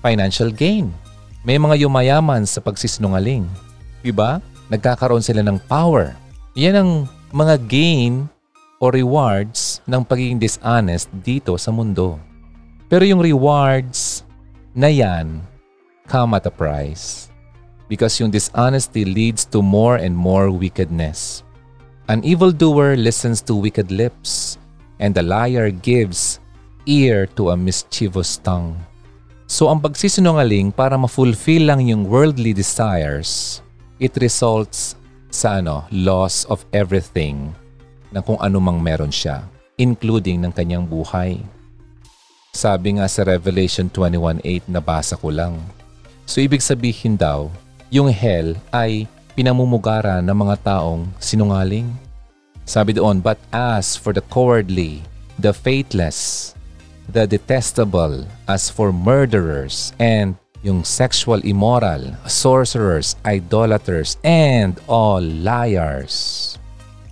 financial 0.00 0.54
gain. 0.54 0.94
May 1.42 1.58
mga 1.58 1.86
yumayaman 1.86 2.46
sa 2.46 2.62
pagsisinungaling. 2.62 3.46
Diba? 4.02 4.38
Nagkakaroon 4.70 5.22
sila 5.22 5.42
ng 5.42 5.62
power. 5.66 6.14
Yan 6.58 6.76
ang 6.78 6.90
mga 7.34 7.58
gain 7.66 8.26
o 8.78 8.90
rewards 8.90 9.82
ng 9.86 10.02
pagiging 10.04 10.38
dishonest 10.38 11.10
dito 11.22 11.54
sa 11.56 11.70
mundo. 11.70 12.18
Pero 12.86 13.02
yung 13.02 13.22
rewards 13.22 14.22
na 14.76 14.86
yan 14.86 15.42
come 16.06 16.38
at 16.38 16.46
a 16.46 16.52
price. 16.54 17.28
Because 17.86 18.18
yung 18.18 18.34
dishonesty 18.34 19.06
leads 19.06 19.46
to 19.54 19.62
more 19.62 19.98
and 19.98 20.14
more 20.14 20.50
wickedness. 20.50 21.46
An 22.06 22.22
evildoer 22.22 22.94
listens 22.94 23.42
to 23.42 23.54
wicked 23.54 23.90
lips, 23.90 24.58
and 25.00 25.12
the 25.14 25.24
liar 25.24 25.70
gives 25.70 26.40
ear 26.86 27.26
to 27.34 27.50
a 27.50 27.56
mischievous 27.56 28.38
tongue. 28.40 28.76
So 29.46 29.70
ang 29.70 29.78
pagsisinungaling 29.78 30.74
para 30.74 30.98
ma-fulfill 30.98 31.70
lang 31.70 31.86
yung 31.86 32.06
worldly 32.10 32.50
desires, 32.50 33.62
it 34.02 34.14
results 34.18 34.98
sa 35.30 35.62
ano, 35.62 35.86
loss 35.94 36.48
of 36.50 36.66
everything 36.74 37.54
ng 38.10 38.22
kung 38.24 38.38
ano 38.42 38.58
mang 38.58 38.82
meron 38.82 39.12
siya, 39.12 39.46
including 39.78 40.42
ng 40.42 40.52
kanyang 40.54 40.86
buhay. 40.88 41.38
Sabi 42.56 42.96
nga 42.96 43.06
sa 43.06 43.22
Revelation 43.22 43.92
21.8 43.92 44.72
na 44.72 44.80
basa 44.80 45.12
ko 45.14 45.28
lang. 45.28 45.60
So 46.24 46.40
ibig 46.40 46.64
sabihin 46.64 47.14
daw, 47.14 47.52
yung 47.92 48.08
hell 48.10 48.56
ay 48.72 49.04
pinamumugara 49.36 50.24
ng 50.24 50.32
mga 50.32 50.56
taong 50.64 51.06
sinungaling. 51.20 51.86
Sabi 52.66 52.98
doon, 52.98 53.22
But 53.22 53.38
as 53.54 53.94
for 53.94 54.12
the 54.12 54.26
cowardly, 54.26 55.06
the 55.38 55.54
faithless, 55.54 56.52
the 57.06 57.26
detestable 57.26 58.26
as 58.50 58.68
for 58.68 58.90
murderers 58.90 59.94
and 60.02 60.34
yung 60.66 60.82
sexual 60.82 61.38
immoral, 61.46 62.18
sorcerers, 62.26 63.14
idolaters, 63.24 64.18
and 64.26 64.74
all 64.90 65.22
liars. 65.22 66.58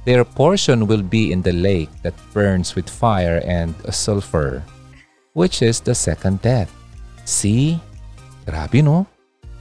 Their 0.05 0.27
portion 0.27 0.91
will 0.91 1.07
be 1.07 1.31
in 1.31 1.41
the 1.41 1.55
lake 1.55 1.89
that 2.03 2.19
burns 2.35 2.75
with 2.75 2.91
fire 2.91 3.41
and 3.47 3.73
sulfur, 3.95 4.63
which 5.33 5.63
is 5.63 5.79
the 5.79 5.95
second 5.95 6.43
death. 6.43 6.69
See? 7.25 7.81
Grabe 8.45 8.83
no? 8.83 9.07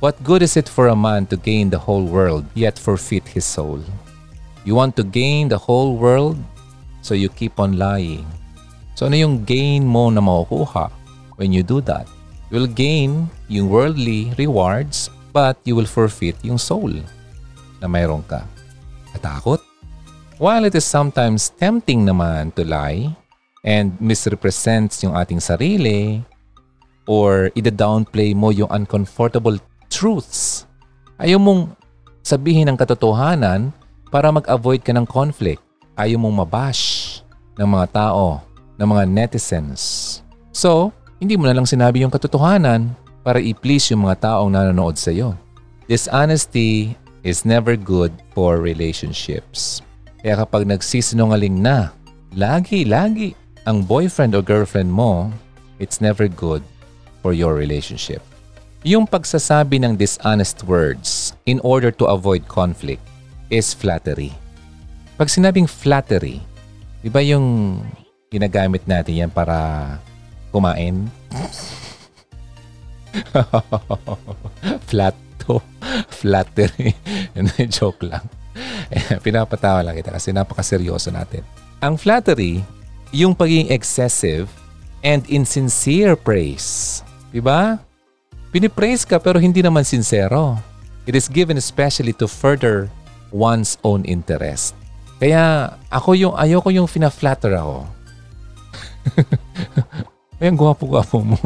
What 0.01 0.19
good 0.25 0.41
is 0.41 0.57
it 0.57 0.67
for 0.67 0.89
a 0.89 0.97
man 0.97 1.27
to 1.27 1.37
gain 1.37 1.69
the 1.69 1.79
whole 1.79 2.03
world 2.03 2.43
yet 2.55 2.77
forfeit 2.81 3.29
his 3.29 3.45
soul? 3.45 3.79
You 4.63 4.79
want 4.79 4.95
to 4.95 5.03
gain 5.03 5.51
the 5.51 5.59
whole 5.59 5.99
world, 5.99 6.39
so 7.03 7.11
you 7.11 7.27
keep 7.27 7.59
on 7.59 7.75
lying. 7.75 8.23
So 8.95 9.11
ano 9.11 9.19
yung 9.19 9.43
gain 9.43 9.83
mo 9.83 10.07
na 10.07 10.23
makukuha 10.23 10.87
when 11.35 11.51
you 11.51 11.67
do 11.67 11.83
that? 11.83 12.07
You 12.47 12.63
will 12.63 12.71
gain 12.71 13.27
yung 13.51 13.67
worldly 13.67 14.31
rewards 14.39 15.11
but 15.35 15.59
you 15.67 15.75
will 15.75 15.89
forfeit 15.89 16.39
yung 16.45 16.61
soul 16.61 16.93
na 17.83 17.91
mayroon 17.91 18.23
ka. 18.23 18.47
Natakot? 19.11 19.59
While 20.39 20.63
it 20.63 20.77
is 20.77 20.87
sometimes 20.87 21.51
tempting 21.59 22.07
naman 22.07 22.55
to 22.55 22.63
lie 22.63 23.11
and 23.67 23.99
misrepresents 23.99 25.03
yung 25.03 25.17
ating 25.17 25.43
sarili 25.43 26.23
or 27.03 27.51
ida-downplay 27.57 28.31
mo 28.31 28.53
yung 28.55 28.71
uncomfortable 28.71 29.59
truths. 29.91 30.63
Ayaw 31.19 31.35
mong 31.35 31.75
sabihin 32.23 32.71
ang 32.71 32.77
katotohanan 32.79 33.75
para 34.13 34.29
mag-avoid 34.29 34.85
ka 34.85 34.93
ng 34.93 35.09
conflict. 35.09 35.65
Ayaw 35.97 36.21
mong 36.21 36.45
mabash 36.45 37.17
ng 37.57 37.65
mga 37.65 37.89
tao, 37.89 38.45
ng 38.77 38.85
mga 38.85 39.09
netizens. 39.09 40.21
So, 40.53 40.93
hindi 41.17 41.33
mo 41.33 41.49
na 41.49 41.57
lang 41.57 41.65
sinabi 41.65 42.05
yung 42.05 42.13
katotohanan 42.13 42.93
para 43.25 43.41
i-please 43.41 43.89
yung 43.89 44.05
mga 44.05 44.29
taong 44.29 44.53
nanonood 44.53 45.01
sa 45.01 45.09
iyo. 45.09 45.33
Dishonesty 45.89 46.93
is 47.25 47.41
never 47.41 47.73
good 47.73 48.13
for 48.37 48.61
relationships. 48.61 49.81
Kaya 50.21 50.45
kapag 50.45 50.69
nagsisinungaling 50.69 51.57
na, 51.57 51.89
lagi-lagi 52.37 53.33
ang 53.65 53.81
boyfriend 53.81 54.37
o 54.37 54.45
girlfriend 54.45 54.93
mo, 54.93 55.33
it's 55.81 55.97
never 56.05 56.29
good 56.29 56.61
for 57.25 57.33
your 57.33 57.57
relationship. 57.57 58.21
Yung 58.85 59.09
pagsasabi 59.09 59.81
ng 59.81 59.97
dishonest 59.97 60.61
words 60.69 61.33
in 61.49 61.57
order 61.65 61.89
to 61.89 62.05
avoid 62.05 62.45
conflict 62.45 63.01
is 63.53 63.77
flattery. 63.77 64.33
Pag 65.13 65.29
sinabing 65.29 65.69
flattery, 65.69 66.41
di 67.05 67.09
ba 67.13 67.21
yung 67.21 67.77
ginagamit 68.33 68.81
natin 68.89 69.29
yan 69.29 69.31
para 69.31 70.01
kumain? 70.49 71.05
Flat. 74.89 75.13
Flattery. 76.09 76.95
Joke 77.75 78.09
lang. 78.09 78.25
Pinapatawa 79.21 79.85
lang 79.85 79.99
kita 79.99 80.09
kasi 80.15 80.31
napakaseryoso 80.33 81.11
natin. 81.13 81.45
Ang 81.83 81.99
flattery, 81.99 82.63
yung 83.11 83.35
pagiging 83.35 83.69
excessive 83.69 84.47
and 85.03 85.27
insincere 85.29 86.15
praise. 86.15 87.03
Di 87.29 87.43
ba? 87.43 87.77
Pinipraise 88.55 89.03
ka 89.03 89.19
pero 89.19 89.37
hindi 89.37 89.59
naman 89.59 89.83
sincero. 89.83 90.57
It 91.03 91.13
is 91.13 91.27
given 91.27 91.59
especially 91.59 92.15
to 92.15 92.25
further 92.31 92.87
one's 93.33 93.81
own 93.81 94.05
interest. 94.05 94.77
Kaya 95.17 95.73
ako 95.89 96.13
yung, 96.13 96.33
ayoko 96.37 96.69
yung 96.69 96.85
fina-flatter 96.85 97.57
ako. 97.57 97.89
Ay, 100.39 100.51
ang 100.51 100.59
gwapo-gwapo 100.59 101.17
mo. 101.23 101.39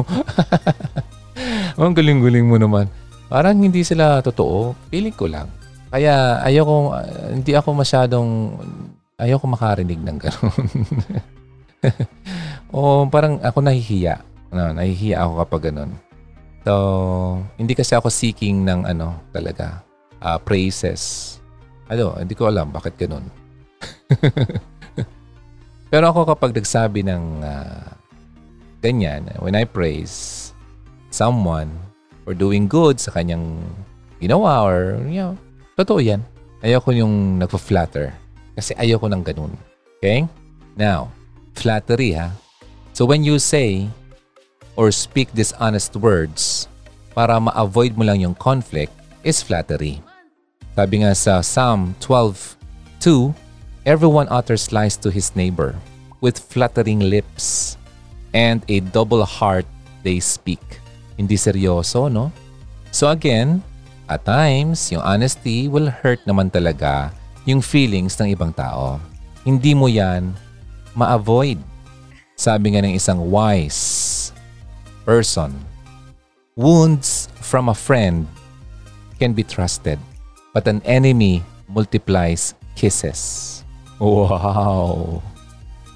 ang 1.80 1.94
galing-galing 1.96 2.44
mo 2.44 2.60
naman. 2.60 2.86
Parang 3.28 3.56
hindi 3.56 3.84
sila 3.84 4.20
totoo. 4.20 4.74
Feeling 4.92 5.16
ko 5.16 5.28
lang. 5.28 5.48
Kaya 5.88 6.44
ayoko, 6.44 6.92
hindi 7.32 7.52
ako 7.56 7.68
masyadong, 7.72 8.28
ayoko 9.16 9.46
makarinig 9.48 10.00
ng 10.04 10.18
gano'n. 10.20 10.64
o 12.74 13.06
parang 13.08 13.40
ako 13.40 13.64
nahihiya. 13.64 14.20
No, 14.52 14.72
nahihiya 14.74 15.24
ako 15.24 15.32
kapag 15.44 15.62
gano'n. 15.72 15.92
So, 16.66 16.74
hindi 17.56 17.72
kasi 17.72 17.96
ako 17.96 18.12
seeking 18.12 18.66
ng 18.66 18.84
ano 18.84 19.16
talaga, 19.32 19.80
uh, 20.20 20.36
praises. 20.42 21.37
Ano, 21.88 22.16
hindi 22.20 22.36
ko 22.36 22.48
alam 22.48 22.68
bakit 22.68 23.00
ganun. 23.00 23.24
Pero 25.92 26.04
ako 26.12 26.36
kapag 26.36 26.52
nagsabi 26.52 27.00
ng 27.04 27.24
uh, 27.40 27.88
ganyan, 28.84 29.24
when 29.40 29.56
I 29.56 29.64
praise 29.64 30.52
someone 31.08 31.72
for 32.28 32.36
doing 32.36 32.68
good 32.68 33.00
sa 33.00 33.16
kanyang 33.16 33.64
ginawa 34.20 34.68
or, 34.68 35.00
you 35.08 35.24
know, 35.24 35.34
totoo 35.80 36.04
yan. 36.04 36.20
Ayoko 36.60 36.92
yung 36.92 37.40
nagpa-flatter. 37.40 38.12
Kasi 38.52 38.76
ayoko 38.76 39.08
ng 39.08 39.22
ganun. 39.24 39.52
Okay? 39.96 40.28
Now, 40.76 41.08
flattery 41.56 42.12
ha. 42.12 42.34
So 42.92 43.06
when 43.08 43.24
you 43.24 43.40
say, 43.40 43.88
or 44.78 44.92
speak 44.92 45.30
dishonest 45.34 45.96
words 45.98 46.68
para 47.16 47.40
ma-avoid 47.40 47.98
mo 47.98 48.06
lang 48.06 48.22
yung 48.22 48.36
conflict 48.38 48.94
is 49.26 49.42
flattery. 49.42 49.98
Sabi 50.78 51.02
nga 51.02 51.10
sa 51.10 51.42
Psalm 51.42 51.98
12:2, 51.98 53.34
Everyone 53.82 54.30
utters 54.30 54.70
lies 54.70 54.94
to 55.02 55.10
his 55.10 55.34
neighbor 55.34 55.74
with 56.22 56.38
flattering 56.38 57.02
lips 57.02 57.74
and 58.30 58.62
a 58.70 58.78
double 58.94 59.26
heart 59.26 59.66
they 60.06 60.22
speak. 60.22 60.62
Hindi 61.18 61.34
seryoso, 61.34 62.06
no? 62.06 62.30
So 62.94 63.10
again, 63.10 63.66
at 64.06 64.22
times, 64.22 64.94
yung 64.94 65.02
honesty 65.02 65.66
will 65.66 65.90
hurt 65.90 66.22
naman 66.30 66.46
talaga 66.54 67.10
yung 67.42 67.58
feelings 67.58 68.14
ng 68.22 68.38
ibang 68.38 68.54
tao. 68.54 69.02
Hindi 69.42 69.74
mo 69.74 69.90
yan 69.90 70.30
ma-avoid. 70.94 71.58
Sabi 72.38 72.78
nga 72.78 72.86
ng 72.86 72.94
isang 72.94 73.18
wise 73.34 74.30
person. 75.02 75.58
Wounds 76.54 77.26
from 77.42 77.66
a 77.66 77.74
friend 77.74 78.30
can 79.18 79.34
be 79.34 79.42
trusted, 79.42 79.98
but 80.58 80.66
an 80.66 80.82
enemy 80.82 81.38
multiplies 81.70 82.58
kisses. 82.74 83.62
Wow! 84.02 85.22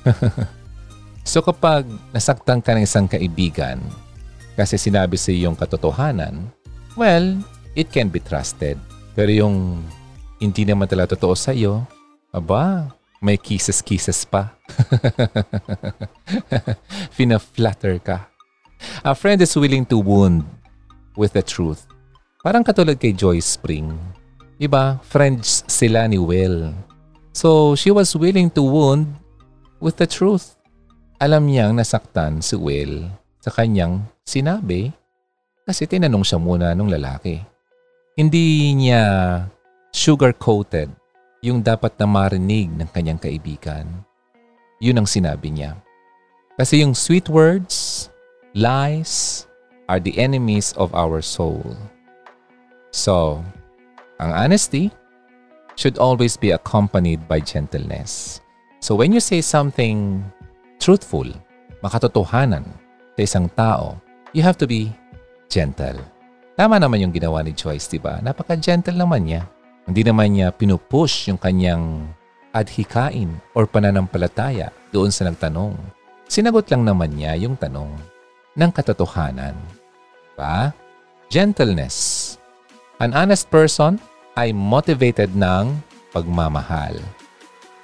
so 1.27 1.43
kapag 1.43 1.83
nasaktan 2.15 2.63
ka 2.63 2.79
ng 2.79 2.87
isang 2.87 3.11
kaibigan 3.11 3.83
kasi 4.55 4.79
sinabi 4.79 5.19
sa 5.19 5.35
yung 5.35 5.59
katotohanan, 5.59 6.47
well, 6.95 7.35
it 7.75 7.91
can 7.91 8.07
be 8.07 8.23
trusted. 8.23 8.79
Pero 9.19 9.35
yung 9.35 9.83
hindi 10.39 10.63
naman 10.63 10.87
talaga 10.87 11.19
totoo 11.19 11.35
sa 11.35 11.51
iyo, 11.51 11.83
aba, 12.31 12.95
may 13.19 13.35
kisses-kisses 13.35 14.23
pa. 14.31 14.55
Fina-flatter 17.19 17.99
ka. 17.99 18.31
A 19.03 19.19
friend 19.19 19.43
is 19.43 19.59
willing 19.59 19.83
to 19.91 19.99
wound 19.99 20.47
with 21.19 21.35
the 21.35 21.43
truth. 21.43 21.83
Parang 22.47 22.63
katulad 22.63 23.03
kay 23.03 23.11
Joyce 23.11 23.59
Spring. 23.59 24.22
Diba? 24.63 25.03
Friends 25.03 25.67
sila 25.67 26.07
ni 26.07 26.23
Will. 26.23 26.71
So, 27.35 27.75
she 27.75 27.91
was 27.91 28.15
willing 28.15 28.47
to 28.55 28.63
wound 28.63 29.11
with 29.83 29.99
the 29.99 30.07
truth. 30.07 30.55
Alam 31.19 31.51
niyang 31.51 31.75
nasaktan 31.75 32.39
si 32.39 32.55
Will 32.55 33.11
sa 33.43 33.51
kanyang 33.51 34.07
sinabi 34.23 34.95
kasi 35.67 35.91
tinanong 35.91 36.23
siya 36.23 36.39
muna 36.39 36.79
nung 36.79 36.87
lalaki. 36.87 37.43
Hindi 38.15 38.71
niya 38.79 39.03
sugar-coated 39.91 40.95
yung 41.43 41.59
dapat 41.59 41.99
na 41.99 42.07
marinig 42.07 42.71
ng 42.71 42.87
kanyang 42.95 43.19
kaibigan. 43.19 43.91
Yun 44.79 45.03
ang 45.03 45.11
sinabi 45.11 45.51
niya. 45.51 45.75
Kasi 46.55 46.87
yung 46.87 46.95
sweet 46.95 47.27
words, 47.27 48.07
Lies 48.55 49.43
are 49.91 49.99
the 49.99 50.15
enemies 50.23 50.71
of 50.79 50.95
our 50.95 51.19
soul. 51.19 51.75
So, 52.95 53.43
ang 54.23 54.31
honesty 54.31 54.95
should 55.75 55.99
always 55.99 56.39
be 56.39 56.55
accompanied 56.55 57.27
by 57.27 57.43
gentleness. 57.43 58.39
So 58.79 58.95
when 58.95 59.11
you 59.11 59.19
say 59.19 59.43
something 59.43 60.23
truthful, 60.79 61.27
makatotohanan 61.83 62.63
sa 63.19 63.21
isang 63.21 63.51
tao, 63.59 63.99
you 64.31 64.47
have 64.47 64.55
to 64.63 64.71
be 64.71 64.95
gentle. 65.51 65.99
Tama 66.55 66.79
naman 66.79 67.03
yung 67.03 67.15
ginawa 67.15 67.43
ni 67.43 67.51
Joyce, 67.51 67.91
di 67.91 67.99
ba? 67.99 68.23
Napaka-gentle 68.23 68.95
naman 68.95 69.27
niya. 69.27 69.43
Hindi 69.89 70.07
naman 70.07 70.39
niya 70.39 70.55
pinupush 70.55 71.27
yung 71.33 71.41
kanyang 71.41 72.07
adhikain 72.55 73.35
or 73.57 73.67
pananampalataya 73.67 74.71
doon 74.95 75.11
sa 75.11 75.27
nagtanong. 75.27 75.75
Sinagot 76.31 76.71
lang 76.71 76.87
naman 76.87 77.17
niya 77.17 77.35
yung 77.41 77.59
tanong 77.59 77.91
ng 78.55 78.71
katotohanan. 78.71 79.57
Pa? 80.37 80.71
Gentleness. 81.33 82.37
An 83.01 83.17
honest 83.17 83.49
person 83.49 83.99
ay 84.37 84.55
motivated 84.57 85.33
ng 85.37 85.77
pagmamahal. 86.13 86.97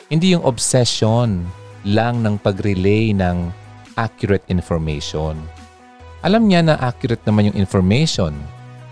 Hindi 0.08 0.32
yung 0.32 0.44
obsession 0.44 1.44
lang 1.84 2.24
ng 2.24 2.40
pag-relay 2.40 3.12
ng 3.12 3.52
accurate 3.96 4.44
information. 4.48 5.36
Alam 6.24 6.48
niya 6.48 6.64
na 6.64 6.74
accurate 6.80 7.22
naman 7.28 7.52
yung 7.52 7.58
information 7.58 8.32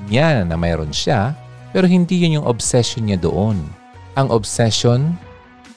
niya 0.06 0.44
na 0.44 0.54
mayroon 0.54 0.92
siya, 0.92 1.34
pero 1.72 1.88
hindi 1.88 2.22
yun 2.22 2.42
yung 2.42 2.48
obsession 2.48 3.08
niya 3.08 3.18
doon. 3.18 3.58
Ang 4.16 4.28
obsession 4.32 5.16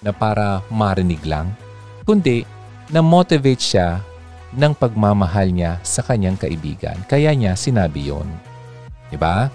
na 0.03 0.11
para 0.15 0.63
marinig 0.71 1.19
lang, 1.27 1.51
kundi 2.03 2.43
na-motivate 2.89 3.61
siya 3.61 3.99
ng 4.55 4.73
pagmamahal 4.73 5.51
niya 5.53 5.77
sa 5.85 6.01
kanyang 6.01 6.39
kaibigan. 6.39 6.97
Kaya 7.05 7.33
niya 7.37 7.53
sinabi 7.53 8.09
yon. 8.09 8.25
Diba? 9.13 9.49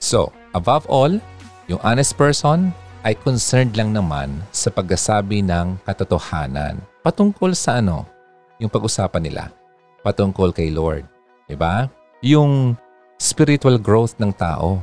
So, 0.00 0.32
above 0.52 0.84
all, 0.88 1.16
yung 1.64 1.80
honest 1.80 2.12
person 2.16 2.72
ay 3.04 3.16
concerned 3.16 3.76
lang 3.76 3.92
naman 3.92 4.40
sa 4.52 4.68
pagkasabi 4.68 5.44
ng 5.44 5.80
katotohanan 5.84 6.80
patungkol 7.04 7.52
sa 7.52 7.80
ano, 7.80 8.08
yung 8.56 8.72
pag-usapan 8.72 9.22
nila, 9.24 9.52
patungkol 10.00 10.52
kay 10.52 10.72
Lord. 10.72 11.04
Diba? 11.44 11.88
Yung 12.24 12.76
spiritual 13.20 13.76
growth 13.76 14.16
ng 14.16 14.32
tao. 14.32 14.80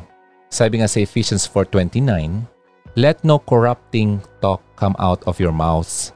Sabi 0.49 0.81
nga 0.81 0.89
sa 0.89 1.01
Ephesians 1.01 1.49
4.29, 1.49 2.45
Let 2.99 3.23
no 3.23 3.39
corrupting 3.39 4.19
talk 4.43 4.59
come 4.75 4.97
out 4.99 5.23
of 5.23 5.39
your 5.39 5.55
mouths, 5.55 6.11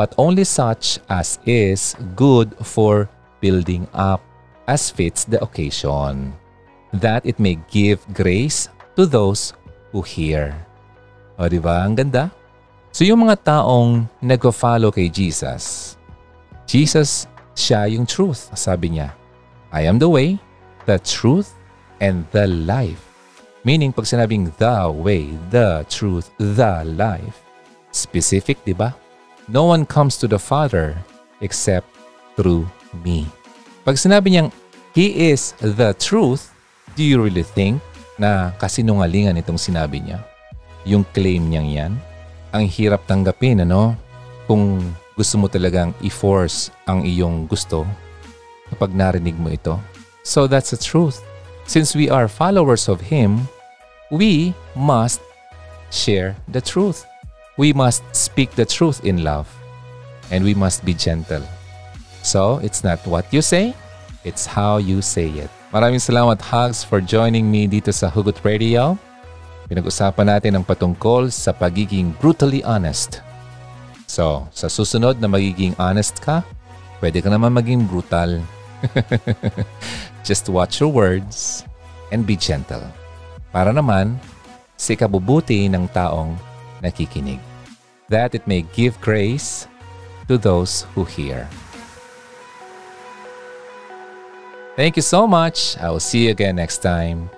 but 0.00 0.16
only 0.16 0.48
such 0.48 0.96
as 1.12 1.36
is 1.44 1.92
good 2.16 2.56
for 2.64 3.04
building 3.44 3.84
up, 3.92 4.24
as 4.64 4.88
fits 4.88 5.28
the 5.28 5.36
occasion, 5.44 6.32
that 6.96 7.20
it 7.28 7.36
may 7.36 7.60
give 7.68 8.00
grace 8.16 8.72
to 8.96 9.04
those 9.04 9.52
who 9.90 10.02
hear. 10.02 10.54
O 11.38 11.46
di 11.46 11.58
ba? 11.58 11.84
Ang 11.84 11.98
ganda. 11.98 12.30
So 12.90 13.06
yung 13.06 13.26
mga 13.26 13.46
taong 13.46 14.10
nag-follow 14.18 14.90
kay 14.90 15.06
Jesus, 15.06 15.94
Jesus, 16.66 17.30
siya 17.54 17.86
yung 17.90 18.06
truth, 18.06 18.50
sabi 18.54 18.94
niya. 18.98 19.14
I 19.70 19.86
am 19.86 19.98
the 19.98 20.10
way, 20.10 20.38
the 20.86 20.98
truth, 20.98 21.54
and 22.02 22.26
the 22.34 22.46
life. 22.46 23.10
Meaning, 23.62 23.92
pag 23.92 24.08
sinabing 24.08 24.50
the 24.56 24.88
way, 24.88 25.30
the 25.52 25.84
truth, 25.86 26.32
the 26.40 26.82
life, 26.86 27.44
specific, 27.92 28.58
di 28.64 28.72
ba? 28.72 28.96
No 29.46 29.68
one 29.68 29.84
comes 29.84 30.16
to 30.18 30.26
the 30.26 30.38
Father 30.38 30.96
except 31.44 31.86
through 32.38 32.66
me. 33.04 33.28
Pag 33.84 34.00
sinabi 34.00 34.32
niyang, 34.32 34.50
He 34.94 35.30
is 35.30 35.54
the 35.62 35.94
truth, 35.98 36.50
do 36.98 37.02
you 37.06 37.22
really 37.22 37.46
think 37.46 37.78
na 38.20 38.52
kasinungalingan 38.60 39.40
itong 39.40 39.56
sinabi 39.56 40.04
niya? 40.04 40.20
Yung 40.84 41.08
claim 41.16 41.48
niyang 41.48 41.68
yan? 41.72 41.92
Ang 42.52 42.68
hirap 42.68 43.08
tanggapin, 43.08 43.64
ano? 43.64 43.96
Kung 44.44 44.84
gusto 45.16 45.40
mo 45.40 45.48
talagang 45.48 45.96
i-force 46.04 46.68
ang 46.84 47.08
iyong 47.08 47.48
gusto 47.48 47.88
kapag 48.68 48.92
narinig 48.92 49.36
mo 49.40 49.48
ito. 49.48 49.80
So 50.22 50.44
that's 50.44 50.70
the 50.70 50.80
truth. 50.80 51.24
Since 51.64 51.96
we 51.96 52.12
are 52.12 52.28
followers 52.28 52.88
of 52.90 53.00
Him, 53.00 53.48
we 54.10 54.52
must 54.74 55.22
share 55.90 56.36
the 56.50 56.60
truth. 56.60 57.06
We 57.56 57.72
must 57.72 58.02
speak 58.12 58.52
the 58.52 58.66
truth 58.66 59.04
in 59.04 59.22
love. 59.22 59.46
And 60.30 60.44
we 60.44 60.54
must 60.54 60.84
be 60.84 60.94
gentle. 60.94 61.42
So, 62.22 62.60
it's 62.62 62.84
not 62.84 63.04
what 63.06 63.26
you 63.32 63.42
say, 63.42 63.74
it's 64.24 64.46
how 64.46 64.76
you 64.76 65.02
say 65.02 65.28
it. 65.28 65.50
Maraming 65.70 66.02
salamat, 66.02 66.42
Hugs, 66.42 66.82
for 66.82 66.98
joining 66.98 67.46
me 67.46 67.70
dito 67.70 67.94
sa 67.94 68.10
Hugot 68.10 68.42
Radio. 68.42 68.98
Pinag-usapan 69.70 70.26
natin 70.26 70.58
ang 70.58 70.66
patungkol 70.66 71.30
sa 71.30 71.54
pagiging 71.54 72.10
brutally 72.18 72.58
honest. 72.66 73.22
So, 74.10 74.50
sa 74.50 74.66
susunod 74.66 75.22
na 75.22 75.30
magiging 75.30 75.78
honest 75.78 76.18
ka, 76.18 76.42
pwede 76.98 77.22
ka 77.22 77.30
naman 77.30 77.54
maging 77.54 77.86
brutal. 77.86 78.42
Just 80.26 80.50
watch 80.50 80.82
your 80.82 80.90
words 80.90 81.62
and 82.10 82.26
be 82.26 82.34
gentle. 82.34 82.82
Para 83.54 83.70
naman 83.70 84.18
sa 84.74 84.98
ikabubuti 84.98 85.70
ng 85.70 85.86
taong 85.94 86.34
nakikinig. 86.82 87.38
That 88.10 88.34
it 88.34 88.42
may 88.42 88.66
give 88.74 88.98
grace 88.98 89.70
to 90.26 90.34
those 90.34 90.82
who 90.98 91.06
hear. 91.06 91.46
Thank 94.80 94.96
you 94.96 95.02
so 95.02 95.26
much. 95.26 95.76
I 95.76 95.90
will 95.90 96.00
see 96.00 96.24
you 96.24 96.30
again 96.30 96.56
next 96.56 96.80
time. 96.80 97.28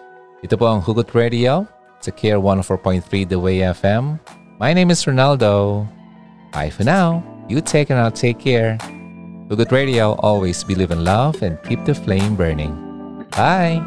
Ito 0.47 0.55
po 0.55 0.71
ang 0.71 0.79
Hugot 0.79 1.11
Radio 1.11 1.67
sa 1.99 2.15
Care 2.15 2.39
104.3 2.39 3.03
The 3.27 3.35
Way 3.35 3.67
FM. 3.67 4.23
My 4.63 4.71
name 4.71 4.95
is 4.95 5.03
Ronaldo. 5.11 5.83
Bye 6.55 6.71
for 6.71 6.87
now. 6.87 7.19
You 7.51 7.59
take 7.59 7.91
and 7.91 7.99
I'll 7.99 8.15
take 8.15 8.39
care. 8.39 8.79
Hugot 9.51 9.75
Radio, 9.75 10.15
always 10.23 10.63
believe 10.63 10.95
in 10.95 11.03
love 11.03 11.43
and 11.43 11.59
keep 11.67 11.83
the 11.83 11.99
flame 11.99 12.39
burning. 12.39 12.79
Bye. 13.35 13.83